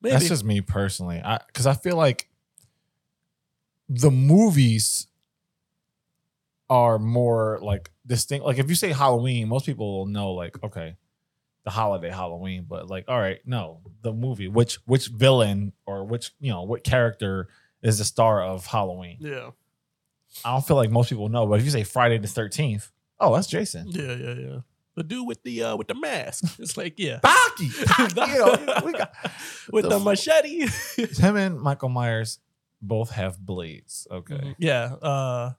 [0.02, 0.14] Maybe.
[0.14, 1.22] That's just me personally.
[1.24, 2.28] I because I feel like
[3.88, 5.08] the movies
[6.70, 8.46] are more like distinct.
[8.46, 10.96] Like if you say Halloween, most people will know like okay,
[11.64, 14.48] the holiday Halloween, but like all right, no, the movie.
[14.50, 17.48] Which which villain or which you know what character
[17.82, 19.18] is the star of Halloween?
[19.22, 19.50] yeah,
[20.46, 21.48] I don't feel like most people know.
[21.48, 23.88] But if you say Friday the Thirteenth, oh, that's Jason.
[23.88, 24.60] yeah, yeah, yeah.
[24.96, 26.44] The dude with the uh with the mask.
[26.60, 29.14] It's like yeah, Baki, you know, we got
[29.72, 30.68] with the, the- machete.
[30.98, 32.40] him and Michael Myers
[32.82, 34.06] both have blades.
[34.12, 34.56] Okay.
[34.60, 34.96] yeah.
[35.02, 35.54] Uh,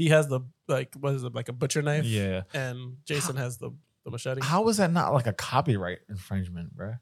[0.00, 2.04] he has the like what is it like a butcher knife?
[2.06, 2.42] Yeah.
[2.54, 3.70] And Jason has the
[4.04, 4.40] the machete.
[4.42, 6.98] How is that not like a copyright infringement, bruh?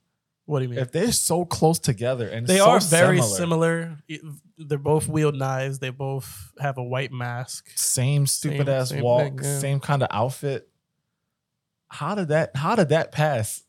[0.46, 0.78] What do you mean?
[0.80, 4.28] If they're so close together and they so are very similar, similar.
[4.56, 5.78] They're both wield knives.
[5.78, 7.68] They both have a white mask.
[7.76, 9.58] same stupid Same- ass same walk, thing, yeah.
[9.58, 10.68] same kind of outfit.
[11.88, 12.56] How did that?
[12.56, 13.62] How did that pass?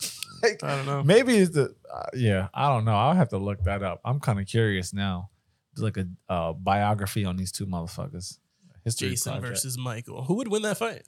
[0.42, 1.02] Like, I don't know.
[1.02, 2.48] maybe it's the uh, yeah.
[2.52, 2.94] I don't know.
[2.94, 4.00] I'll have to look that up.
[4.04, 5.30] I'm kind of curious now.
[5.74, 8.38] There's like a uh, biography on these two motherfuckers.
[8.86, 9.48] History Jason project.
[9.50, 10.24] versus Michael.
[10.24, 11.02] Who would win that fight?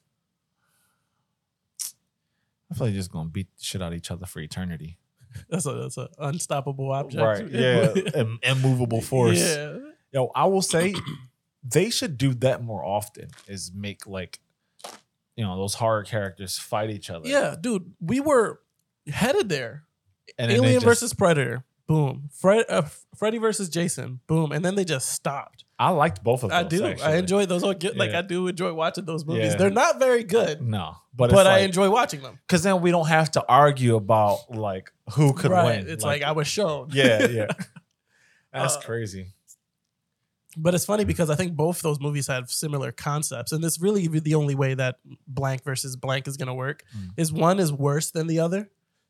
[2.71, 4.99] I feel like they're just gonna beat the shit out of each other for eternity.
[5.49, 7.23] That's a that's a unstoppable object.
[7.23, 7.49] Right?
[7.51, 9.39] Yeah, Im- immovable force.
[9.41, 9.79] Yeah.
[10.13, 10.95] Yo, I will say
[11.63, 13.29] they should do that more often.
[13.47, 14.41] Is make like
[15.37, 17.29] you know those horror characters fight each other.
[17.29, 18.61] Yeah, dude, we were
[19.07, 19.85] headed there.
[20.39, 21.63] and Alien just- versus Predator.
[21.89, 22.29] Boom.
[22.33, 22.83] Fred, uh,
[23.17, 24.21] Freddy versus Jason.
[24.27, 24.53] Boom.
[24.53, 25.65] And then they just stopped.
[25.79, 26.57] I liked both of those.
[26.59, 26.85] I do.
[27.03, 27.63] I enjoy those.
[27.63, 28.19] Like Yeah.
[28.19, 29.53] I do enjoy watching those movies.
[29.53, 29.57] Yeah.
[29.57, 32.39] They're not very good, No, but but, it's I like, enjoy watching them.
[32.47, 35.79] because then we don't have to argue about like who could right.
[35.85, 35.89] win.
[35.89, 36.91] It's like, I was shown.
[36.93, 37.47] yeah, yeah.
[38.53, 39.29] That's Uh, crazy.
[40.57, 44.09] But it's funny because I think both those movies have similar concepts, and this really
[44.09, 44.97] the only way that
[45.29, 47.11] blank versus blank is going to work Mm.
[47.17, 48.69] is one is worse than the other.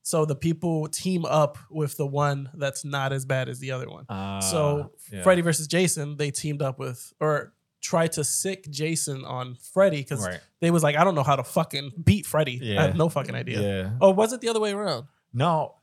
[0.08, 3.90] So the people team up with the one that's not as bad as the other
[3.90, 4.06] one.
[4.08, 5.22] Uh, so yeah.
[5.22, 10.26] Freddy versus Jason, they teamed up with or tried to sic Jason on Freddy because
[10.26, 10.40] right?
[10.62, 12.74] they was like, I don't know how to fucking beat Freddy.
[12.78, 13.60] I have no fucking idea.
[13.60, 13.90] Yeah.
[14.00, 15.08] Oh, was it the other way around?
[15.34, 15.74] No,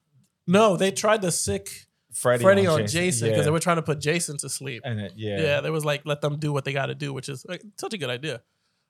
[0.48, 3.44] No, they tried to sic Freddy, Freddy on Jason because yeah.
[3.44, 4.82] they were trying to put Jason to sleep.
[4.86, 5.62] and it, yeah, Yeah.
[5.62, 7.94] they was like, let them do what they got to do, which is like, such
[7.94, 8.42] a good idea.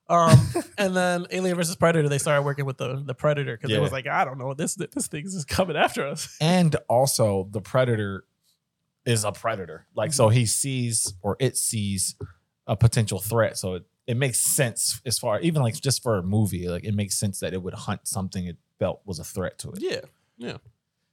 [0.08, 0.38] Um,
[0.78, 3.78] and then Alien versus Predator, they started working with the the Predator because Yeah.
[3.78, 6.36] it was like, I don't know, this this thing's just coming after us.
[6.40, 8.24] and also the predator
[9.04, 10.34] is a predator like so Mm-hmm.
[10.38, 12.16] he sees or it sees
[12.66, 16.22] a potential threat so it, it makes sense as far even like just for a
[16.24, 19.58] movie like it makes sense that it would hunt something it felt was a threat
[19.60, 20.00] to it Yeah,
[20.38, 20.56] yeah,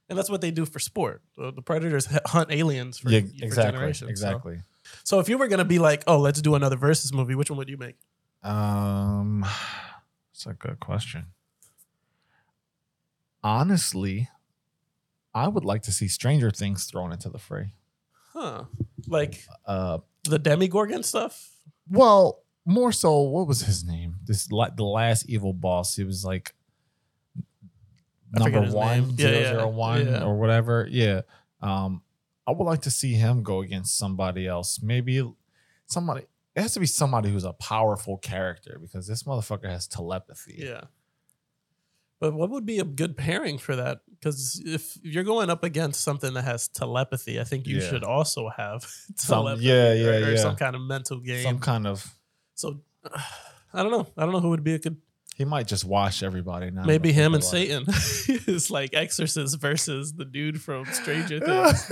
[0.08, 1.22] and that's what they do for sport.
[1.38, 4.08] The, the Predators h- hunt aliens for, yeah for exactly generations.
[4.08, 4.10] so.
[4.10, 4.62] exactly
[5.04, 5.20] So.
[5.20, 7.68] if you were gonna be like, oh, let's do another versus movie, which one would
[7.68, 7.94] you make?
[8.44, 9.44] Um
[10.32, 11.26] that's a good question
[13.42, 14.28] honestly
[15.34, 17.72] i would like to see stranger things thrown into the fray
[18.34, 18.64] Huh?
[19.06, 21.52] Like uh the Demogorgon stuff?
[21.88, 24.16] Well, more so, what was his name?
[24.24, 25.94] This like the last evil boss.
[25.94, 26.54] He was like
[28.32, 29.10] number one.
[29.10, 30.24] Yeah, zero yeah, zero one, yeah.
[30.24, 30.88] or whatever.
[30.90, 31.22] Yeah.
[31.62, 32.02] Um,
[32.46, 34.80] I would like to see him go against somebody else.
[34.82, 35.22] Maybe
[35.86, 36.22] somebody.
[36.56, 40.56] It has to be somebody who's a powerful character because this motherfucker has telepathy.
[40.58, 40.82] Yeah.
[42.20, 44.00] But what would be a good pairing for that?
[44.08, 47.88] Because if you're going up against something that has telepathy, I think you Yeah.
[47.90, 48.82] should also have
[49.16, 50.36] Some- telepathy yeah, or, yeah, or yeah.
[50.36, 51.42] some kind of mental game.
[51.42, 52.06] Some kind of.
[52.54, 52.80] so
[53.72, 54.06] I don't know.
[54.16, 54.96] I don't know who would be a good.
[55.34, 56.84] He might just wash everybody now.
[56.84, 57.46] Maybe him and it.
[57.46, 57.84] Satan.
[57.88, 61.90] it's like Exorcist versus the dude from Stranger Things.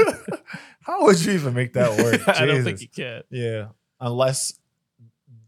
[0.83, 2.27] How would you even make that work?
[2.29, 3.23] I don't think you can.
[3.31, 3.67] Yeah.
[4.03, 4.59] Unless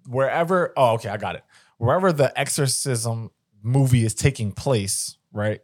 [0.07, 0.73] wherever.
[0.77, 1.45] Oh, okay, I got it.
[1.77, 3.31] Wherever the exorcism
[3.63, 5.61] movie is taking place, right?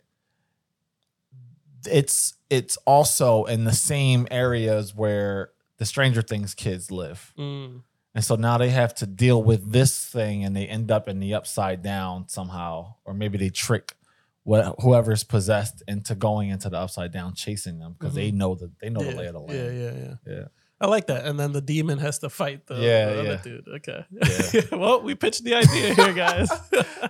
[1.87, 7.33] It's it's also in the same areas where the Stranger Things kids live.
[7.38, 7.83] Mm.
[8.14, 11.20] And so now they have to deal with this thing and they end up in
[11.20, 12.96] the upside down somehow.
[13.05, 13.94] Or maybe they trick
[14.42, 18.70] what whoever's possessed into going into the upside down chasing them because they know that
[18.81, 19.11] they know yeah.
[19.11, 19.98] the lay of the land yeah, land.
[19.98, 20.44] yeah, yeah, Yeah.
[20.80, 21.26] I like that.
[21.26, 23.68] And then the demon has to fight the, Yeah, the other dude.
[23.68, 24.04] Okay.
[24.10, 24.62] Yeah.
[24.78, 26.50] well, we pitched the idea here, guys.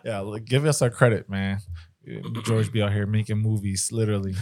[0.05, 1.59] Yeah, look, give us our credit, man.
[2.45, 4.35] George be out here making movies, literally.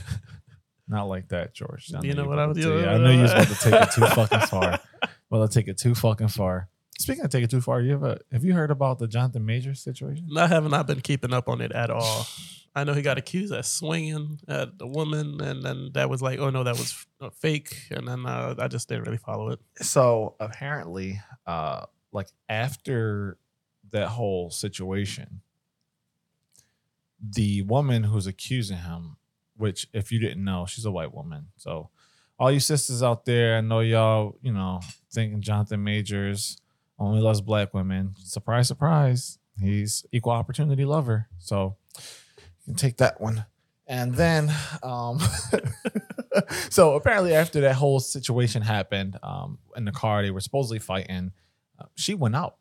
[0.86, 1.90] Not like that, George.
[1.94, 2.84] I You know you what I'm to doing?
[2.86, 4.78] I know you was about to take it too fucking far.
[5.30, 6.68] Well, I'll take it too fucking far.
[6.98, 9.74] Speaking of take it too far, you ever have you heard about the Jonathan Major
[9.74, 10.28] situation?
[10.36, 12.26] I have not been keeping up on it at all.
[12.74, 16.38] I know he got accused of swinging at the woman, and then that was like,
[16.38, 17.86] oh no, that was uh, fake.
[17.90, 19.60] And then uh, I just didn't really follow it.
[19.80, 23.36] so apparently uh like after
[23.90, 25.40] that whole situation
[27.20, 29.16] the woman who's accusing him
[29.56, 31.90] which if you didn't know she's a white woman so
[32.38, 34.80] all you sisters out there i know y'all you know
[35.12, 36.58] thinking jonathan majors
[36.98, 38.14] only loves black women.
[38.22, 39.38] Surprise surprise.
[39.60, 41.28] He's equal opportunity lover.
[41.38, 43.46] So you can take that one.
[43.86, 45.20] And then um
[46.70, 51.32] so apparently after that whole situation happened um in the car they were supposedly fighting
[51.78, 52.56] uh, she went out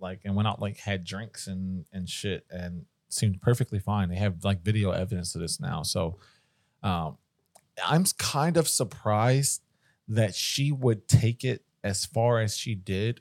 [0.00, 4.08] like and went out like had drinks and and shit and seemed perfectly fine.
[4.08, 5.82] They have like video evidence of this now.
[5.82, 6.18] So
[6.82, 7.18] um
[7.86, 9.62] i'm kind of surprised
[10.08, 13.20] that she would take it as far as she did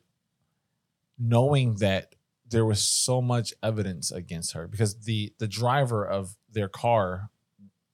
[1.19, 2.15] knowing that
[2.49, 7.29] there was so much evidence against her because the the driver of their car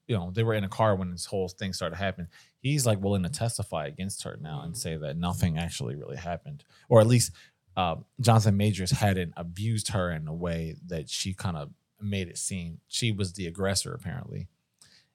[0.07, 2.27] you know they were in a car when this whole thing started happening.
[2.59, 4.77] He's like willing to testify against her now and Mhm.
[4.77, 6.63] say that nothing actually really happened.
[6.89, 7.31] Or at least
[7.75, 12.37] uh, jonathan majors hadn't abused her in a way that she kind of made it
[12.37, 12.79] seem.
[12.87, 14.47] She was the aggressor apparently.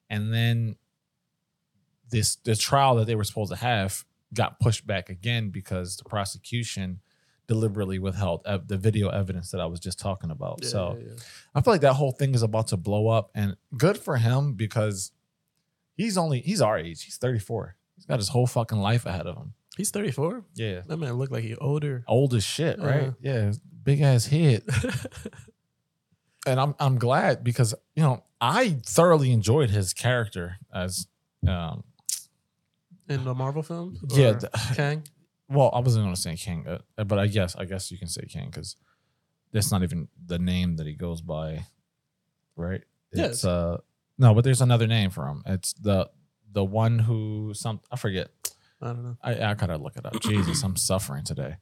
[0.09, 0.75] And then
[2.09, 6.03] this the trial that they were supposed to have got pushed back again because the
[6.03, 6.99] prosecution
[7.51, 10.59] deliberately withheld ev- the video evidence that I was just talking about.
[10.61, 11.19] Yeah, so yeah, yeah.
[11.55, 14.53] I feel like that whole thing is about to blow up, and good for him
[14.53, 15.11] because
[15.95, 17.03] he's only he's our age.
[17.03, 17.75] He's 34.
[17.97, 19.53] He's got his whole fucking life ahead of him.
[19.77, 20.43] he's 34.
[20.55, 22.03] Yeah, That man looked like he older.
[22.07, 23.13] old as shit, right?
[23.21, 23.51] Yeah,
[23.83, 24.63] big ass head,
[26.47, 31.07] and I'm I'm glad because you know I thoroughly enjoyed his character as
[31.47, 31.83] um
[33.09, 33.99] in the Marvel films.
[34.15, 34.29] yeah.
[34.29, 35.03] Or th- Kang.
[35.51, 38.25] Well, I wasn't gonna say King, uh, but I guess I guess you can say
[38.25, 38.75] King because
[39.51, 41.65] that's not even the name that he goes by,
[42.55, 42.81] right?
[43.13, 43.77] Yeah, It's uh
[44.17, 45.43] no, but there's another name for him.
[45.45, 46.09] It's the
[46.51, 48.29] the one who some I forget.
[48.81, 49.17] I don't know.
[49.21, 50.19] I I gotta look it up.
[50.21, 51.57] Jesus, I'm suffering today.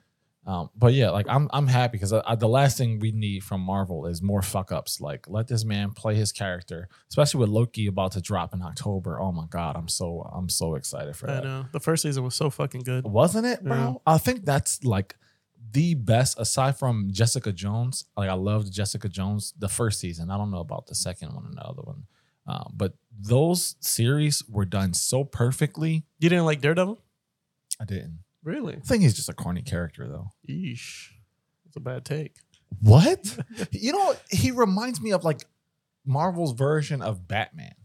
[0.50, 3.44] Um, but yeah, like I'm I'm happy because I, I, the last thing we need
[3.44, 5.00] from Marvel is more fuck ups.
[5.00, 9.20] Like let this man play his character, especially with Loki about to drop in October.
[9.20, 11.44] Oh my god, I'm so I'm so excited for I that.
[11.44, 11.66] know.
[11.72, 13.06] The first season was so fucking good.
[13.06, 13.76] Wasn't it, bro?
[13.78, 13.94] Yeah.
[14.12, 15.18] I think that's like
[15.72, 18.06] the best aside from Jessica Jones.
[18.18, 20.32] Like I loved Jessica Jones the first season.
[20.32, 22.06] I don't know about the second one and the other one.
[22.48, 26.06] Uh, but those series were done so perfectly.
[26.18, 27.00] You didn't like Daredevil?
[27.80, 28.22] I didn't.
[28.44, 28.76] Really?
[28.76, 30.30] I think he's just a corny character though.
[30.48, 31.10] Yeesh.
[31.68, 32.36] It's a bad take.
[32.82, 33.38] What?
[33.72, 35.46] you know, he reminds me of like
[36.06, 37.76] Marvel's version of Batman,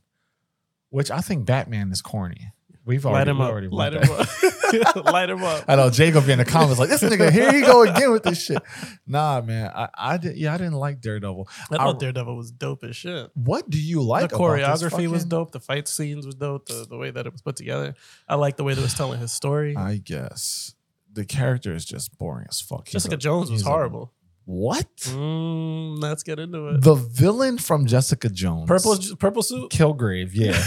[0.91, 2.53] which I think Batman is corny.
[2.87, 3.73] We've already, Light him up.
[3.73, 3.93] Light
[4.75, 5.05] him up.
[5.13, 5.65] Light him up.
[5.67, 7.31] I know Jacob in the comments like this nigga.
[7.33, 8.63] Here he go again with this shit.
[9.07, 9.71] Nah, man.
[9.75, 10.37] I, I did.
[10.37, 11.49] Yeah, I didn't like Daredevil.
[11.71, 13.31] I I- thought Daredevil was dope as shit.
[13.35, 14.29] What do you like?
[14.31, 15.53] the choreography was dope.
[15.53, 16.67] The fight scenes was dope.
[16.67, 17.95] The, the way that it was put together.
[18.29, 19.77] I like the way that it was telling his story.
[19.77, 20.75] I guess
[21.11, 22.87] the character is just boring as fuck.
[22.87, 24.13] Jessica a- Jones was horrible.
[24.47, 24.95] What?
[24.97, 26.83] Mm, let's get into it.
[26.83, 29.71] The villain from Jessica Jones, Purple purple suit.
[29.71, 30.31] Kilgrave.
[30.35, 30.53] Yeah,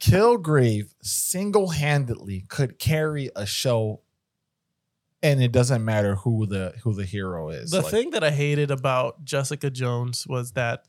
[0.00, 4.00] Kilgrave single handedly could carry a show,
[5.22, 7.70] and it doesn't matter who the who the hero is.
[7.70, 10.84] the Like, thing that I hated about Jessica Jones was that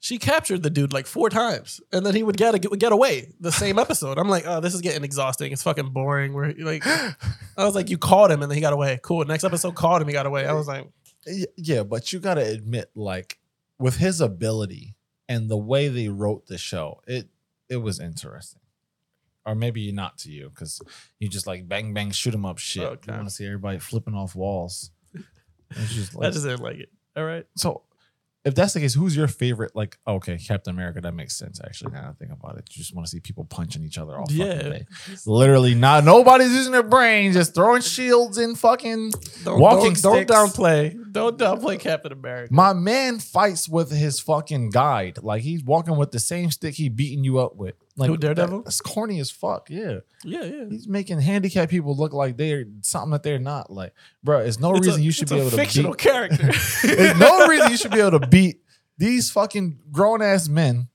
[0.00, 3.32] she captured the dude like four times, and then he would get get, get away
[3.40, 4.18] the same episode.
[4.18, 5.52] I'm like, oh, this is getting exhausting.
[5.52, 6.32] It's fucking boring.
[6.34, 7.14] Where like, I
[7.56, 9.00] was like, you caught him, and then he got away.
[9.02, 9.24] Cool.
[9.24, 10.46] Next episode, caught him, he got away.
[10.46, 10.88] I was like,
[11.56, 13.38] Yeah, but you got to admit, like,
[13.78, 14.94] with his ability
[15.28, 17.28] and the way they wrote the show, it
[17.68, 18.60] it was interesting.
[19.44, 20.80] Or maybe not to you, because
[21.18, 22.84] you just like bang bang shoot 'em up shit.
[22.84, 23.12] Okay.
[23.12, 24.90] You want to see everybody flipping off walls.
[25.70, 26.90] It's just I just didn't like it.
[27.16, 27.46] All right.
[27.56, 27.82] so
[28.48, 29.76] if that's the case, who's your favorite?
[29.76, 31.00] Like, oh, okay, Captain America.
[31.00, 31.60] That makes sense.
[31.64, 34.18] Actually, now I think about it, you just want to see people punching each other
[34.18, 34.62] all fucking Yeah.
[34.62, 34.86] day.
[35.26, 39.12] Literally, not nobody's using their brain, just throwing shields and fucking.
[39.44, 40.96] Don't, Walking don't, don't downplay.
[41.12, 42.52] Don't downplay Captain America.
[42.52, 45.18] My man fights with his fucking guide.
[45.22, 47.74] Like he's walking with the same stick he beating you up with.
[47.98, 48.62] Like Who, Daredevil?
[48.62, 49.68] That's corny as fuck.
[49.68, 50.64] Yeah, yeah, yeah.
[50.70, 53.72] he's making handicapped people look like they're something that they're not.
[53.72, 53.92] Like,
[54.22, 55.98] bro, it's no It's reason a- you should be able to fictional beat.
[56.10, 56.50] character.
[56.84, 58.60] There's no reason you should be able to beat
[58.98, 60.88] these fucking grown ass men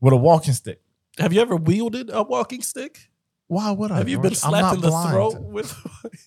[0.00, 0.80] with a walking stick.
[1.18, 3.10] Have you ever wielded a walking stick?
[3.48, 3.98] Why would I?
[3.98, 4.22] Have you bro?
[4.24, 5.10] been I'm slapped in the blind.
[5.12, 5.74] throat with?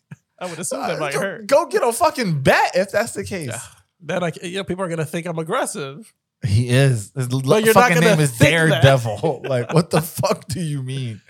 [0.39, 1.47] I would assume that Uh, might go, hurt.
[1.47, 3.47] go get a fucking bat if that's the case.
[3.49, 3.59] Yeah.
[3.99, 6.13] Then I, you know, people are gonna think I'm aggressive.
[6.45, 7.11] He is.
[7.15, 8.37] His But you're not fucking gonna name is.
[8.39, 9.41] Daredevil.
[9.49, 11.21] like, what the fuck do you mean?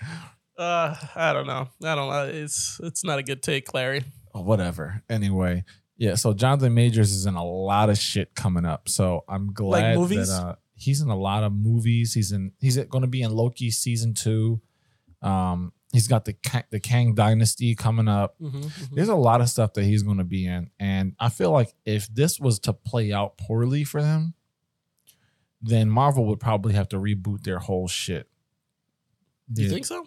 [0.57, 1.70] Uh, I don't know.
[1.84, 2.26] I don't know.
[2.26, 4.03] It's it's not a good take, Larry.
[4.36, 5.01] Oh, whatever.
[5.10, 5.64] Anyway,
[5.97, 6.16] yeah.
[6.16, 8.89] So Jonathan Majors is in a lot of shit coming up.
[8.89, 10.30] So I'm glad movies?
[10.30, 12.14] that uh, he's in a lot of movies.
[12.14, 12.51] He's in.
[12.60, 14.62] He's going to be in Loki season two.
[15.22, 16.36] Um, he's got the
[16.70, 18.36] the Kang Dynasty coming up.
[18.39, 21.51] Mm-hmm, There's a lot of stuff that he's going to be in, and I feel
[21.51, 24.34] like if this was to play out poorly for them,
[25.62, 28.28] then Marvel would probably have to reboot their whole shit.
[29.51, 30.05] Do you think so?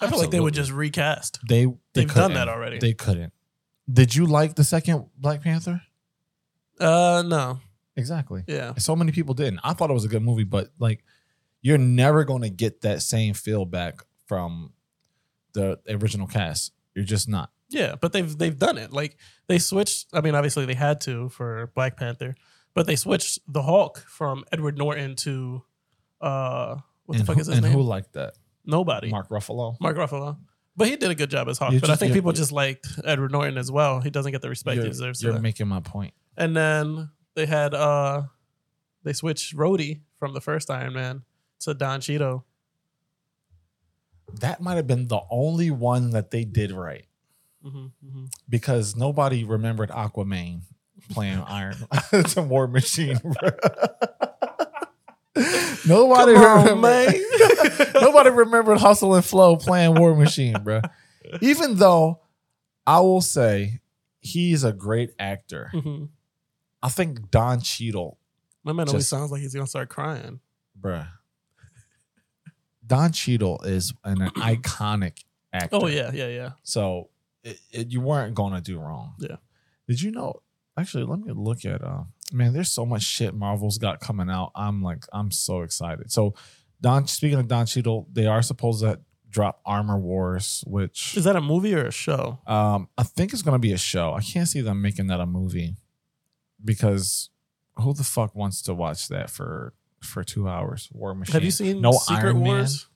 [0.00, 1.40] I feel like they would just recast.
[1.48, 2.34] They they They've done couldn't.
[2.34, 2.78] that already.
[2.78, 3.32] They couldn't.
[3.92, 5.82] Did you like the second Black Panther?
[6.78, 7.60] Uh, no.
[7.96, 8.44] Exactly.
[8.46, 8.74] Yeah.
[8.78, 9.60] So many people didn't.
[9.62, 11.04] I thought it was a good movie, but like,
[11.60, 14.72] you're never going to get that same feel back from
[15.52, 16.72] the original cast.
[16.94, 17.50] You're just not.
[17.68, 18.92] Yeah, but they've they've done it.
[18.92, 19.16] Like
[19.46, 20.06] they switched.
[20.12, 22.34] I mean, obviously they had to for Black Panther,
[22.74, 25.62] but they switched the Hulk from Edward Norton to
[26.20, 27.72] uh, what the fuck who, is his and name?
[27.72, 28.34] who liked that?
[28.64, 29.10] Nobody.
[29.10, 29.28] Mark.
[29.28, 29.76] Ruffalo.
[29.80, 30.38] Mark Ruffalo.
[30.76, 31.72] But he did a good job as Hulk.
[31.72, 34.00] You but I think people just liked Edward Norton as well.
[34.00, 35.22] He doesn't get the respect he You're, deserves.
[35.22, 36.14] you're making my point.
[36.36, 38.22] And then they had uh,
[39.02, 41.22] they switched Rhodey from the first Iron Man
[41.60, 42.46] to Don Cheadle.
[44.40, 47.04] That might have been the only one that they did right
[47.62, 50.62] hmm hmm because nobody remembered Aquaman
[51.10, 51.76] playing Iron
[52.12, 53.18] it's a War Machine.
[53.22, 53.50] bro.
[55.86, 57.14] nobody Come on, remembered- man.
[58.00, 60.80] Nobody remembered Hustle and Flow playing War Machine, bro.
[61.40, 62.20] Even though
[62.86, 63.80] I will say
[64.20, 66.04] he's a great actor, hmm
[66.82, 68.16] I think Don Cheadle,
[68.64, 70.40] My man always sounds like he's gonna start crying.
[70.80, 71.06] bruh.
[72.86, 75.76] Don Cheadle is an, iconic actor.
[75.76, 76.50] Oh yeah, yeah, yeah.
[76.62, 77.10] So
[77.44, 79.14] it, it, you weren't going to do wrong.
[79.18, 79.36] Yeah.
[79.86, 80.42] Did you know?
[80.80, 81.82] Actually, let me look at.
[81.82, 82.02] Uh,
[82.32, 84.52] man, there's so much shit Marvel's got coming out.
[84.54, 86.10] I'm like, I'm so excited.
[86.10, 86.34] So,
[86.80, 87.06] Don.
[87.06, 91.40] Speaking of Don Cheadle, they are supposed to drop Armor Wars, which Is that a
[91.40, 92.40] movie or a show?
[92.46, 94.12] um, I think it's going to be a show.
[94.14, 95.76] I can't see them making that a movie
[96.64, 97.30] because
[97.76, 99.72] who the fuck wants to watch that for
[100.02, 100.88] for two hours?
[100.92, 101.34] War Machine.
[101.34, 102.44] Have you seen No Secret Iron Man?
[102.44, 102.86] Wars?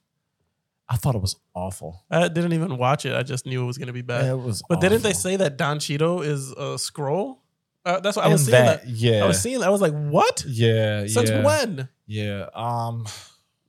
[0.87, 2.03] I thought it was awful.
[2.11, 3.15] I didn't even watch it.
[3.15, 4.25] I just knew it was gonna be bad.
[4.25, 4.61] It was.
[4.69, 5.21] but didn't they awful.
[5.21, 7.37] say that Don Cheadle is a Skrull?
[7.85, 8.51] Uh, that's what I And was seeing.
[8.51, 9.23] That, that, Yeah.
[9.23, 9.59] I was seeing.
[9.59, 9.67] that.
[9.67, 10.43] I was like, what?
[10.47, 11.89] Yeah, Since yeah, when?
[12.07, 12.47] Yeah.
[12.53, 13.05] Um,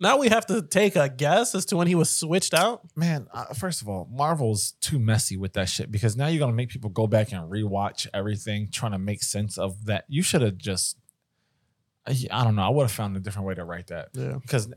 [0.01, 2.83] Now we have to take a guess as to when he was switched out.
[2.97, 3.29] man.
[3.33, 6.69] Uh, first of all, Marvel's too messy with that shit because now you're gonna make
[6.71, 10.05] people go back and rewatch everything, trying to make sense of that.
[10.09, 10.97] You should have just.
[12.07, 12.63] I I don't know.
[12.63, 14.39] I would have found a different way to write that Yeah.
[14.41, 14.69] because,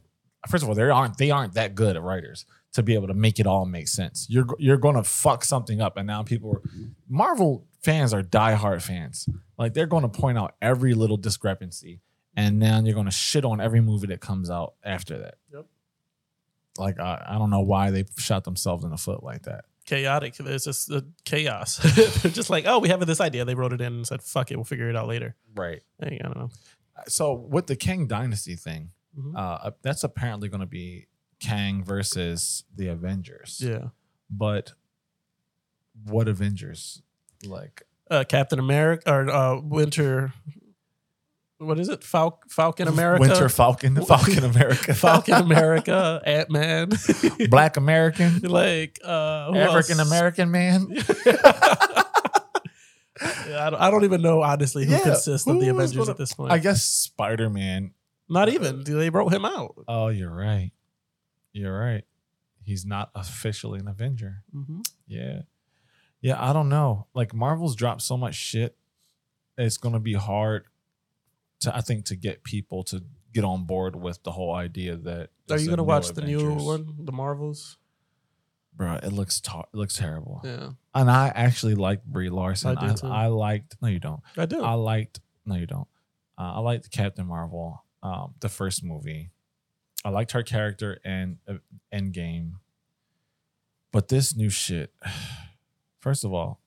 [0.48, 3.14] first of all, they aren't they aren't that good at writers to be able to
[3.14, 4.28] make it all make sense.
[4.30, 6.62] You're you're gonna fuck something up, and now people are
[7.08, 9.28] Marvel fans are diehard fans.
[9.58, 12.02] Like they're going to point out every little discrepancy,
[12.36, 15.36] and then you're going to shit on every movie that comes out after that.
[15.54, 15.66] Yep.
[16.78, 19.66] Like I, I don't know why they shot themselves in the foot like that.
[19.86, 20.36] Chaotic.
[20.36, 21.78] There's just uh, chaos.
[22.22, 23.44] They're just like, oh, we have this idea.
[23.44, 25.36] They wrote it in and said, fuck it, we'll figure it out later.
[25.56, 25.82] Right.
[26.02, 26.50] Hey, I don't know.
[27.08, 29.34] So with the Kang Dynasty thing, Mhm.
[29.36, 31.08] uh, that's apparently going to be
[31.40, 33.62] Kang versus the Avengers.
[33.64, 33.90] Yeah.
[34.30, 34.74] But
[36.06, 37.02] what Avengers?
[37.46, 40.34] Like Uh, Captain America or uh, Winter.
[41.58, 42.04] What is it?
[42.04, 43.20] Fal- Falcon America.
[43.22, 46.22] Winter Falcon, Falcon America, Falcon America.
[46.26, 46.90] Ant Man.
[47.50, 50.00] Black American, like uh, who African?
[50.00, 50.88] American man.
[53.22, 56.18] I, don't, I don't even know honestly who Yeah, consists of the Avengers gonna- at
[56.18, 56.52] this point.
[56.54, 57.92] I guess Spider Man.
[58.30, 58.84] Not even.
[58.84, 59.76] They wrote him out.
[59.88, 60.72] Oh, you're right.
[61.54, 62.04] You're right.
[62.64, 64.44] He's not officially an Avenger.
[64.56, 64.86] Mhm.
[65.08, 65.42] Yeah.
[66.22, 67.08] Yeah, I don't know.
[67.14, 68.78] Like Marvel's dropped so much shit.
[69.58, 70.66] It's gonna be hard
[71.62, 75.30] to I think to get people to get on board with the whole idea that
[75.50, 77.78] Are you gonna new watch the new one, the Marvels?
[78.74, 80.42] Bro, it looks it looks terrible.
[80.44, 82.78] Yeah, And I actually like Brie Larson.
[82.78, 83.24] I I.
[83.24, 84.22] I liked no you don't.
[84.38, 84.62] I do.
[84.62, 85.88] I liked no you don't.
[86.38, 89.32] Uh, I liked Captain Marvel, um, the first movie.
[90.06, 91.56] I liked her character and uh,
[91.94, 92.54] Endgame.
[93.92, 94.94] But this new shit,
[96.00, 96.62] first of all,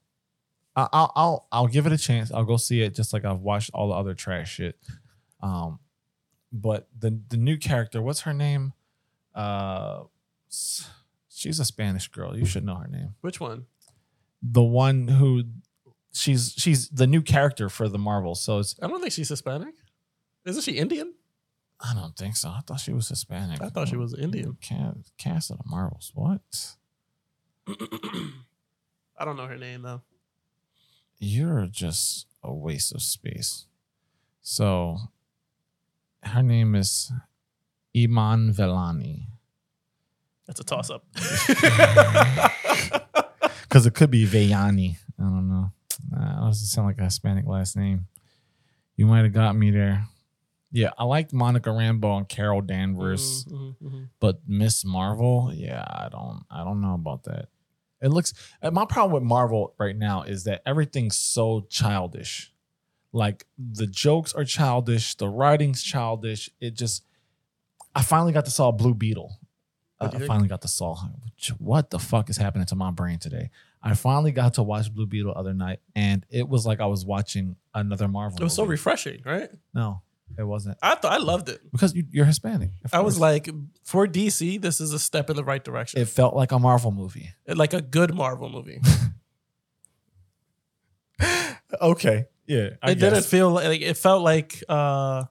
[0.76, 2.32] I- I'll I'll I'll give it a chance.
[2.32, 4.78] I'll go see it just like I've watched all the other trash shit.
[5.42, 5.78] Um,
[6.52, 8.72] but the the new character, what's her name?
[9.34, 10.04] Uh,
[11.30, 12.36] she's a Spanish girl.
[12.36, 13.14] You should know her name.
[13.22, 13.66] Which one?
[14.42, 15.44] The one who
[16.12, 18.34] she's she's the new character for the Marvel.
[18.34, 19.74] So it's I don't think she's Hispanic.
[20.44, 21.14] Isn't she Indian?
[21.82, 22.48] I don't think so.
[22.48, 23.60] I thought she was Hispanic.
[23.60, 24.56] I thought she was Indian.
[24.60, 26.12] Cast, cast of the Marvels.
[26.14, 26.40] What?
[27.68, 30.02] I don't know her name though.
[31.18, 33.66] You're just a waste of space.
[34.40, 34.98] So
[36.22, 37.12] her name is
[37.96, 39.26] Iman Vellani.
[40.46, 41.04] That's a toss up.
[43.72, 44.98] Because it could be Veyani.
[45.18, 45.72] I don't know.
[46.10, 48.06] Nah, it doesn't sound like a Hispanic last name.
[48.96, 50.04] You might have got me there.
[50.72, 54.08] Yeah, I liked Monica Rambeau and Carol Danvers, Mhm, mhm, mhm.
[54.20, 57.48] but Miss Marvel, yeah, I don't, I don't know about that.
[58.00, 58.32] It looks.
[58.62, 62.52] uh, My problem with Marvel right now is that everything's so childish.
[63.12, 66.50] Like the jokes are childish, the writing's childish.
[66.60, 67.04] It just.
[67.94, 69.38] I finally got to saw Blue Beetle.
[70.00, 70.28] I What'd you think?
[70.28, 70.96] finally got to saw.
[71.58, 73.50] What the fuck is happening to my brain today?
[73.82, 77.04] I finally got to watch Blue Beetle other night, and it was like I was
[77.04, 78.38] watching another Marvel.
[78.40, 79.50] It was so refreshing, right?
[79.74, 80.00] no,
[80.38, 81.60] it wasn't I thought I loved it.
[81.72, 82.70] because you, you're Hispanic.
[82.84, 83.20] of I was course.
[83.20, 83.48] like,
[83.84, 86.00] for DC, this is a step in the right direction.
[86.00, 87.30] it felt like a Marvel movie.
[87.46, 88.80] like a good Marvel movie.
[91.80, 93.26] okay, yeah, I it didn't guess.
[93.30, 95.24] feel like it felt like uh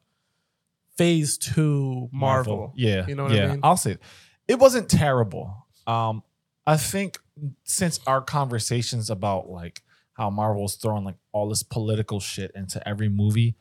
[0.97, 2.73] phase two Marvel.
[2.75, 3.47] Yeah, You know what I yeah.
[3.51, 3.59] mean?
[3.63, 4.01] I'll say it.
[4.47, 5.67] it wasn't terrible.
[5.87, 6.23] Um,
[6.65, 7.17] I think
[7.63, 9.81] since our conversations about like
[10.13, 13.55] how Marvel's throwing like all this political shit into every movie,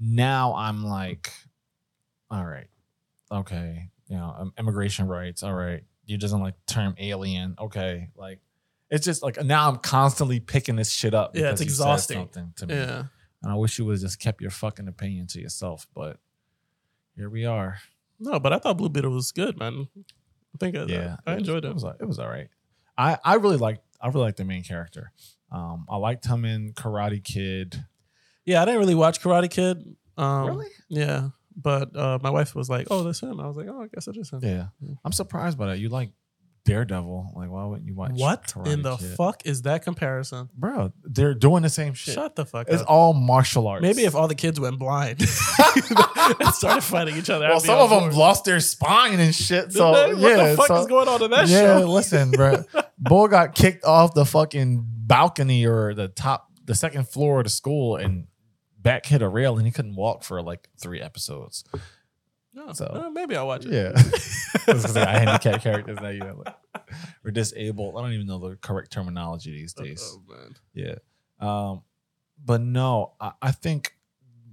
[0.00, 1.32] now I'm like,
[2.30, 2.68] all right,
[3.30, 5.82] okay, you know, um, immigration rights, all right.
[6.06, 8.40] You doesn't like term alien, okay, like.
[8.90, 11.34] It's just like now I'm constantly picking this shit up.
[11.34, 12.18] Yeah, it's you said exhausting.
[12.18, 12.74] Something to me.
[12.74, 13.04] Yeah.
[13.42, 15.86] And I wish you would have just kept your fucking opinion to yourself.
[15.94, 16.18] But
[17.16, 17.78] here we are.
[18.20, 19.88] No, but I thought Blue Beetle was good, man.
[19.98, 21.68] I think I, Yeah, I enjoyed it.
[21.68, 21.74] it.
[21.74, 22.48] Was, it was all right.
[22.96, 25.10] I I really liked I really liked the main character.
[25.50, 27.84] Um, I liked him in Karate Kid.
[28.46, 29.96] Yeah, I didn't really watch Karate Kid.
[30.16, 30.66] Um, Really?
[30.88, 33.86] Yeah, but uh, my wife was like, "Oh, that's him." I was like, "Oh, I
[33.92, 34.94] guess it is him." Yeah, Yeah.
[35.04, 35.78] I'm surprised by that.
[35.78, 36.10] You like
[36.64, 37.32] Daredevil?
[37.36, 39.16] Like, why wouldn't you watch What Karate in the Kid?
[39.16, 40.48] fuck is that comparison?
[40.56, 40.92] bro?
[41.04, 42.14] They're doing the same shit.
[42.14, 42.80] Shut the fuck it's up.
[42.82, 43.82] It's all martial arts.
[43.82, 45.20] Maybe if all the kids went blind
[46.40, 47.46] and started fighting each other.
[47.48, 49.72] well, I'd some on of them lost their spine and shit.
[49.72, 51.86] So what yeah, the fuck so- is going on in that yeah, show?
[51.90, 52.64] listen, bro.
[52.98, 57.50] Bull got kicked off the fucking balcony or the top, the second floor of the
[57.50, 58.26] school and
[58.84, 61.64] back hit a rail and he couldn't walk for like three episodes.
[62.52, 63.72] No, So- uh, maybe I'll watch it.
[63.72, 63.90] Yeah.
[64.64, 66.54] Because I handicapped characters now, you know, like,
[67.24, 67.96] or disabled.
[67.98, 70.16] I don't even know the correct terminology these days.
[70.16, 70.54] Oh, man.
[70.72, 70.94] Yeah.
[71.40, 71.82] Um,
[72.44, 73.96] but no, I, I think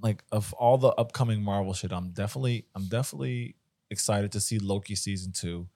[0.02, 3.56] like of all the upcoming Marvel shit, I'm definitely I'm definitely
[3.92, 5.68] excited to see Loki season two.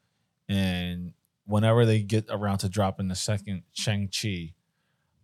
[0.50, 1.14] And
[1.46, 4.55] whenever they get around to dropping the second Shang-Chi,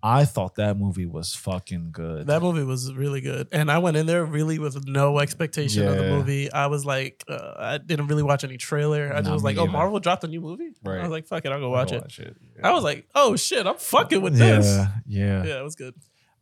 [0.04, 2.28] I thought that movie was fucking good.
[2.28, 5.98] That movie was really good, and I went in there really with no expectation of
[5.98, 6.52] the movie.
[6.52, 9.14] I was like, uh, I didn't really watch any trailer.
[9.14, 9.68] I just was like, oh.
[9.68, 10.72] Marvel dropped a new movie.
[10.86, 12.02] I was like, fuck it, I'll go I'll watch it.
[12.02, 12.36] watch it.
[12.64, 14.88] I was like, oh shit, I'm fucking with yeah, this.
[15.08, 15.44] Yeah.
[15.44, 15.94] Yeah, it was good.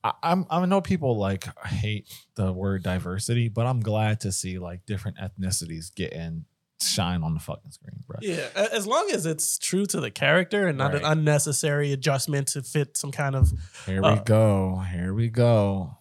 [0.03, 4.59] I, I'm I know people like hate the word diversity, but I'm glad to see
[4.59, 6.45] like different ethnicities getting
[6.81, 8.17] shine on the fucking screen, bro.
[8.21, 12.61] Yeah, as long as it's true to the character and not an unnecessary adjustment to
[12.63, 13.51] fit some kind of.
[13.85, 14.77] Here we Uh, go.
[14.91, 15.97] Here we go.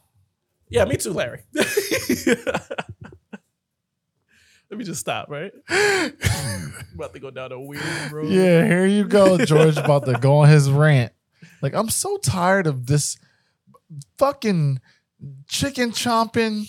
[0.69, 1.43] Yeah, me too, Larry.
[4.71, 5.51] Let me just stop, right?
[6.95, 8.29] about to go down a weird road.
[8.29, 9.39] Yeah, here you go.
[9.39, 11.13] George about to go on his rant.
[11.63, 13.17] Like, I'm so tired of this
[14.19, 14.81] fucking
[15.49, 16.69] chicken chomping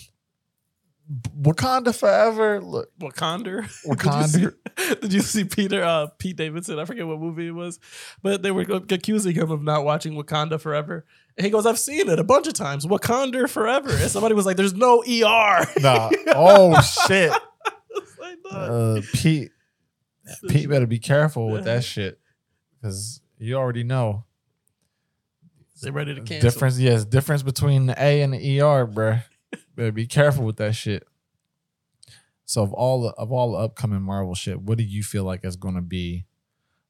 [1.40, 2.60] Wakanda forever.
[2.60, 3.62] Look, Wakanda.
[3.84, 4.54] Wakanda.
[4.76, 6.78] Did you see, did you see Peter uh, Pete Davidson?
[6.78, 7.80] I forget what movie it was,
[8.22, 11.04] but they were accusing him of not watching Wakanda Forever.
[11.36, 12.86] And he goes, "I've seen it a bunch of times.
[12.86, 16.10] Wakanda Forever." And somebody was like, "There's no ER." nah.
[16.28, 17.32] Oh shit.
[18.20, 18.38] Like.
[18.50, 19.50] Uh, Pete.
[20.48, 22.20] Pete better be careful with that shit,
[22.80, 24.24] because you already know
[25.82, 26.48] They're ready to cancel.
[26.48, 26.78] difference.
[26.78, 29.24] Yes, difference between the A and the ER, bruh.
[29.76, 31.06] Better be careful with that shit.
[32.44, 35.44] So of all the of all the upcoming Marvel shit, what do you feel like
[35.44, 36.26] is going to be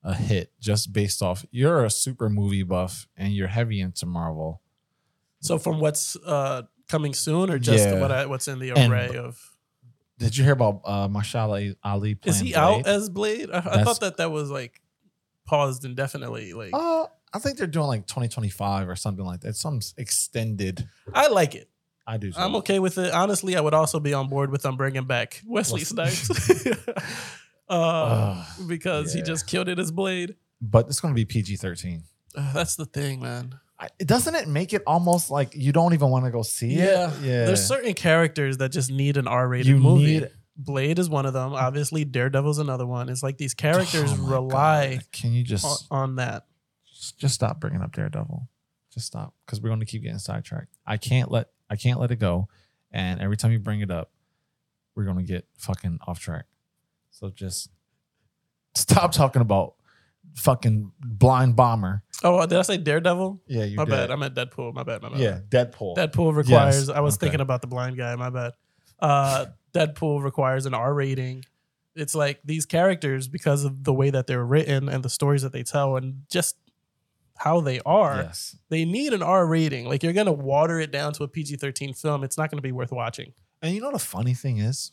[0.02, 1.44] a hit just based off?
[1.50, 4.62] You're a super movie buff and you're heavy into Marvel.
[5.40, 8.00] So from what's uh, coming soon or just Yeah.
[8.00, 9.38] what I, what's in the And- array of?
[10.18, 12.56] Did you hear about uh, Mahershala Ali playing Is he Blade?
[12.60, 13.50] out as Blade?
[13.50, 14.82] I, I That's- thought that that was like
[15.46, 16.52] paused indefinitely.
[16.52, 19.56] Like Uh, I think they're doing like 2025 or something like that.
[19.56, 20.86] Some s- extended.
[21.14, 21.69] I like it.
[22.10, 22.32] I do.
[22.32, 22.38] too.
[22.40, 23.12] I'm okay with it.
[23.12, 26.28] Honestly, I would also be on board with them bringing back Wesley Snipes.
[27.68, 30.34] uh, Ugh, because he just killed it as Blade.
[30.60, 32.02] but it's going to be PG 13.
[32.34, 33.54] Uh, that's the thing, man.
[33.98, 37.10] Doesn't it make it almost like you don't even want to go see Yeah.
[37.12, 37.20] it?
[37.22, 37.46] Yeah.
[37.46, 40.04] There's certain characters that just need an R-rated movie.
[40.20, 41.54] need- Blade is one of them.
[41.54, 43.08] Obviously, Daredevil's another one.
[43.08, 45.12] It's like these characters Oh rely God.
[45.12, 46.44] Can you just on, on that.
[47.16, 48.46] just stop bringing up Daredevil?
[48.92, 50.76] Just stop because we're going to keep getting sidetracked.
[50.86, 52.48] I can't let I can't let it go.
[52.90, 54.10] And every time you bring it up,
[54.94, 56.46] we're going to get fucking off track.
[57.10, 57.70] So just
[58.74, 59.74] stop talking about
[60.34, 62.02] fucking blind bomber.
[62.22, 63.40] Oh, did I say Daredevil?
[63.46, 63.90] Yeah, you My did.
[63.90, 64.10] bad.
[64.10, 64.74] I meant Deadpool.
[64.74, 65.02] My bad.
[65.02, 65.18] My bad.
[65.20, 65.96] yeah, Deadpool.
[65.96, 66.88] Deadpool requires.
[66.88, 67.26] Yes, I was okay.
[67.26, 68.14] thinking about the blind guy.
[68.16, 68.52] My bad.
[68.98, 71.44] Uh, Deadpool requires an R rating.
[71.94, 75.52] It's like these characters because of the way that they're written and the stories that
[75.52, 76.56] they tell and just
[77.40, 78.16] how they are.
[78.16, 78.54] yes.
[78.68, 79.86] They need an R rating.
[79.86, 82.22] Like you're gonna water it down to a PG thirteen film.
[82.22, 83.32] It's not gonna be worth watching.
[83.62, 84.90] And you know what a funny thing is,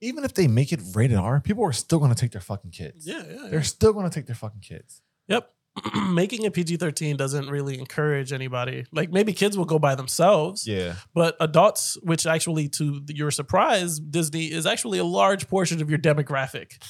[0.00, 2.72] even if they make it rated R, people are still going to take their fucking
[2.72, 3.06] kids.
[3.06, 3.48] Yeah, yeah.
[3.50, 5.00] They're still going to take their fucking kids.
[5.28, 5.50] Yep.
[6.10, 8.84] Making a PG thirteen doesn't really encourage anybody.
[8.92, 10.66] Like maybe kids will go by themselves.
[10.66, 10.94] Yeah.
[11.14, 15.98] but adults, which actually, to your surprise, Disney is actually a large portion of your
[15.98, 16.80] demographic.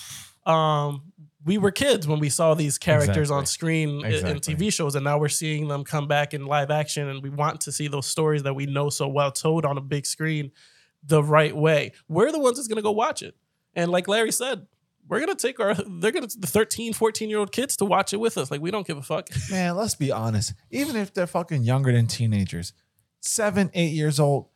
[0.47, 1.13] Um,
[1.45, 5.05] we were kids when we saw these characters on screen i- in TV shows, and
[5.05, 8.07] now we're seeing them come back in live action, and we want to see those
[8.07, 10.51] stories that we know so well told on a big screen
[11.03, 11.93] the right way.
[12.09, 13.35] We're the ones that's going to go watch it.
[13.75, 14.67] And like Larry said,
[15.07, 17.85] we're going to take our, they're going to, the 13, 14 year old kids to
[17.85, 18.51] watch it with us.
[18.51, 19.29] Like, we don't give a fuck.
[19.51, 20.55] Man, let's be honest.
[20.71, 22.73] Even if they're fucking younger than teenagers,
[23.21, 24.47] seven, eight years old,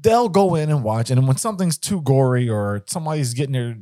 [0.00, 1.10] they'll go in and watch.
[1.10, 3.76] And when something's too gory or somebody's getting their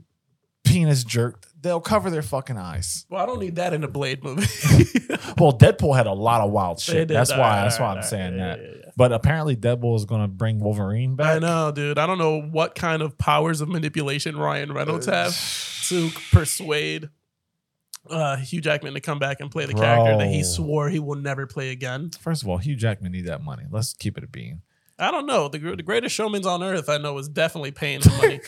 [0.65, 3.07] penis jerked, they'll cover their fucking eyes.
[3.11, 4.47] Well, I don't need that in a Blade movie.
[5.39, 7.09] Well, Deadpool had a lot of wild shit.
[7.09, 7.17] did.
[7.17, 7.63] That's All why.
[7.63, 8.37] that's why I'm saying.
[8.37, 8.61] Yeah, that.
[8.63, 8.91] yeah, yeah.
[8.97, 11.37] But apparently, Deadpool is gonna bring Wolverine back.
[11.37, 11.99] I know, dude.
[11.99, 15.35] I don't know what kind of powers of manipulation Ryan Reynolds have
[15.89, 17.09] to persuade
[18.09, 21.17] uh, Hugh Jackman to come back and play the character that he swore he will
[21.17, 22.11] never play again.
[22.21, 23.65] First of all, Hugh Jackman need that money.
[23.71, 24.63] Let's keep it a bean.
[24.99, 25.49] I don't know.
[25.49, 28.41] The, the greatest showman's on earth, I know, is definitely paying the money.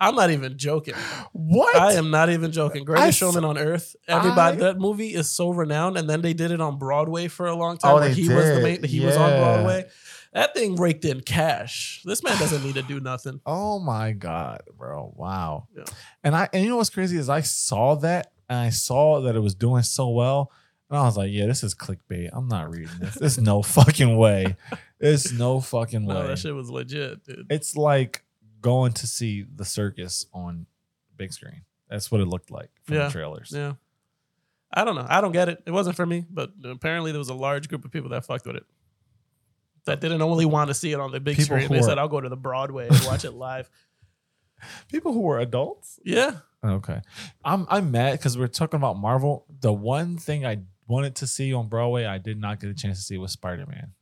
[0.00, 0.94] I'm not even joking.
[1.32, 1.74] What?
[1.76, 2.84] I am not even joking.
[2.84, 3.96] Greatest Showman on Earth.
[4.06, 7.46] Everybody, I- that movie is so renowned, and then they did it on Broadway for
[7.46, 7.94] a long time.
[7.96, 8.62] Oh, they he was the did.
[8.62, 9.86] main, he was on Broadway.
[10.34, 12.02] That thing raked in cash.
[12.04, 13.40] This man doesn't need to do nothing.
[13.46, 15.12] Oh my god, bro!
[15.16, 15.68] Wow.
[15.76, 15.84] Yeah.
[16.22, 19.34] And I and you know what's crazy is I saw that and I saw that
[19.36, 20.52] it was doing so well,
[20.90, 22.28] and I was like, yeah, this is clickbait.
[22.32, 23.14] I'm not reading this.
[23.14, 24.56] There's no fucking way.
[25.00, 26.14] There's no fucking way.
[26.14, 27.46] No, that shit was legit, dude.
[27.50, 28.22] It's like
[28.60, 30.66] going to see the circus on
[31.16, 31.62] big screen.
[31.88, 33.06] That's what it looked like from Yeah.
[33.06, 33.52] the trailers.
[33.54, 33.74] Yeah.
[34.72, 35.06] I don't know.
[35.08, 35.62] I don't get it.
[35.66, 38.46] It wasn't for me, but apparently there was a large group of people that fucked
[38.46, 38.64] with it.
[39.86, 40.00] That oh.
[40.00, 41.68] didn't only want to see it on the big People screen.
[41.72, 43.70] They are- said, I'll go to the Broadway and watch it live.
[44.88, 45.98] People who were adults.
[46.04, 46.38] Yeah.
[46.64, 47.00] Okay.
[47.44, 49.46] I'm I'm mad because we're talking about Marvel.
[49.60, 52.98] The one thing I wanted to see on Broadway, I did not get a chance
[52.98, 53.92] to see was Spider Man.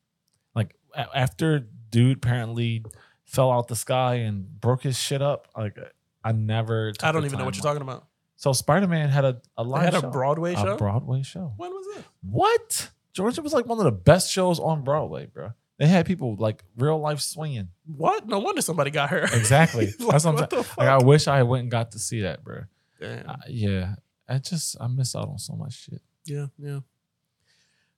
[0.55, 2.85] Like a- after dude apparently
[3.27, 5.49] fell out the sky and broke his shit up.
[5.57, 5.79] Like
[6.25, 6.93] I never.
[7.03, 8.07] I don't even know what you're talking about.
[8.37, 10.11] So Spider Man had a a They live had a show.
[10.11, 10.77] Broadway a show?
[10.77, 11.53] Broadway show.
[11.57, 12.05] when was it?
[12.23, 12.91] What?
[13.13, 15.53] Georgia was like one of the best shows on Broadway, bro.
[15.79, 17.69] They had people like real life swinging.
[17.85, 18.27] What?
[18.27, 19.33] No wonder somebody got hurt.
[19.33, 19.87] Exactly.
[19.99, 22.23] Like, That's what I'm what the Like I wish I went and got to see
[22.23, 22.65] that, bro.
[23.01, 23.29] Damn.
[23.29, 23.95] Uh, yeah,
[24.29, 26.01] I just I miss out on so much shit.
[26.25, 26.81] Yeah, yeah.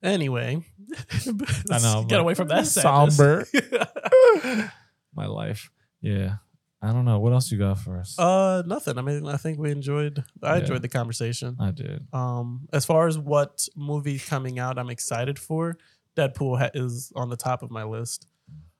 [0.03, 0.62] Anyway,
[1.70, 3.45] I know, Get away from that somber.
[3.47, 4.70] sadness.
[5.18, 5.70] My life.
[6.00, 6.36] Yeah.
[6.80, 7.18] I don't know.
[7.18, 8.16] What else you got for us?
[8.20, 8.98] uh, nothing.
[8.98, 10.22] I mean, I think we enjoyed.
[10.42, 10.60] I Yeah.
[10.60, 11.56] enjoyed the conversation.
[11.58, 12.06] I did.
[12.12, 15.76] Um, as far as what movie coming out, I'm excited for.
[16.16, 18.28] Deadpool ha- is on the top of my list.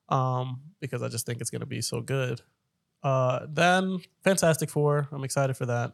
[0.09, 2.41] Um, because I just think it's gonna be so good.
[3.03, 5.09] Uh, then Fantastic Four.
[5.11, 5.93] I'm excited for that.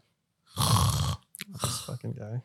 [1.62, 2.42] This fucking guy.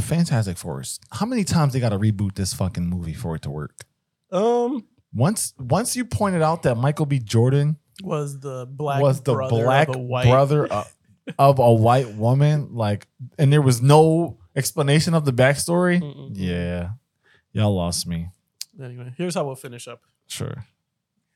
[0.00, 0.82] Fantastic Four.
[1.12, 3.84] How many times they got to reboot this fucking movie for it to work?
[4.32, 4.84] Um,
[5.14, 7.18] Once once you pointed out that Michael B.
[7.18, 10.92] Jordan was the black was the brother black of a white brother of,
[11.38, 13.06] of a white woman, like,
[13.38, 16.00] and there was no explanation of the backstory.
[16.00, 16.30] Mm-mm.
[16.32, 16.90] Yeah,
[17.52, 18.28] y'all lost me.
[18.82, 20.02] Anyway, here's how we'll finish up.
[20.26, 20.66] Sure.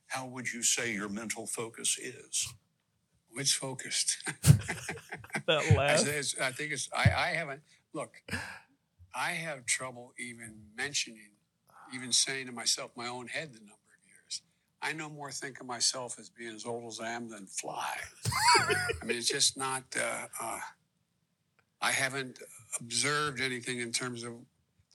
[0.09, 2.49] How would you say your mental focus is?
[2.49, 2.55] Oh,
[3.33, 4.17] Which focused?
[5.47, 6.01] That I, laugh.
[6.43, 6.91] I think it's.
[6.95, 7.63] I, I haven't.
[7.95, 8.21] Look,
[9.15, 11.31] I have trouble even mentioning,
[11.95, 14.43] even saying to myself, my own head, the number of years.
[14.83, 17.97] I no more think of myself as being as old as I am than fly.
[19.03, 19.85] I mean, it's just not.
[19.97, 20.59] Uh, uh,
[21.81, 22.39] I haven't
[22.81, 24.33] observed anything in terms of.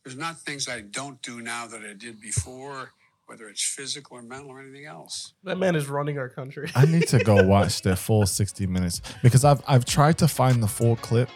[0.03, 2.91] There's not things I don't do now that I did before,
[3.25, 5.33] whether it's physical or mental or anything else.
[5.45, 6.69] That man is running our country.
[6.75, 10.61] I need to go watch the full 60 minutes because I've I've tried to find
[10.61, 11.29] the full clip,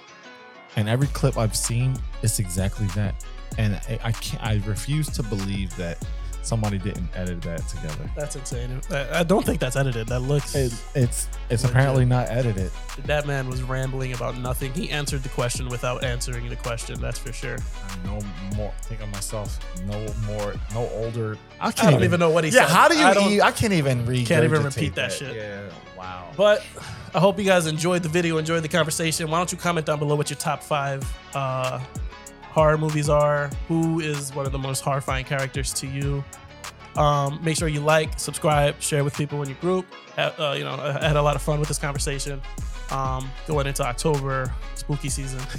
[0.76, 3.24] and every clip I've seen is exactly that,
[3.58, 4.44] and I, I can't.
[4.44, 5.98] I refuse to believe that
[6.42, 8.10] somebody didn't edit that together.
[8.16, 8.80] That's insane.
[8.90, 10.08] I I don't think that's edited.
[10.08, 10.56] That looks.
[10.56, 11.70] It, it's it's Legit.
[11.72, 12.72] apparently not edited.
[13.06, 14.72] that man was rambling about nothing.
[14.74, 17.02] He answered the question without answering the question.
[17.02, 17.58] That's for sure.
[17.90, 18.20] I'm no
[18.56, 18.74] more.
[18.84, 19.60] Think of myself.
[19.86, 20.54] No more.
[20.74, 21.38] No older.
[21.60, 22.70] I I can't don't even know what he Yeah, said.
[22.76, 23.04] how do you?
[23.06, 24.26] I don't- e- I can't even read.
[24.28, 25.36] Can't even repeat that shit.
[25.36, 25.64] Yeah.
[25.98, 26.30] Wow.
[26.38, 26.64] But
[27.16, 29.30] I hope you guys enjoyed the video, enjoyed the conversation.
[29.32, 31.80] Why don't you comment down below what your top five uh,
[32.52, 33.50] horror movies are?
[33.68, 36.24] Who is one of the most horrifying characters to you?
[36.96, 39.86] Um, make sure you like, subscribe, share with people in your group.
[40.18, 42.42] Uh, you know, I had a lot of fun with this conversation.
[42.90, 45.40] Um, going into October, spooky season.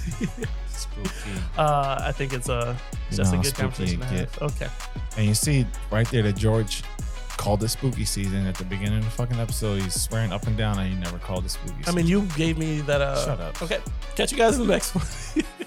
[0.68, 1.10] Spooky.
[1.56, 2.76] uh, I think it's a
[3.10, 4.42] You just a good conversation to it have.
[4.42, 4.68] Okay.
[5.16, 6.84] And you see right there that George
[7.36, 9.82] called it spooky season at the beginning of the fucking episode.
[9.82, 11.82] He's swearing up and down that he never called it spooky.
[11.86, 13.00] I mean, you gave me that.
[13.00, 13.60] Uh, Shut up.
[13.62, 13.80] Okay.
[14.14, 15.44] Catch you guys in the next one.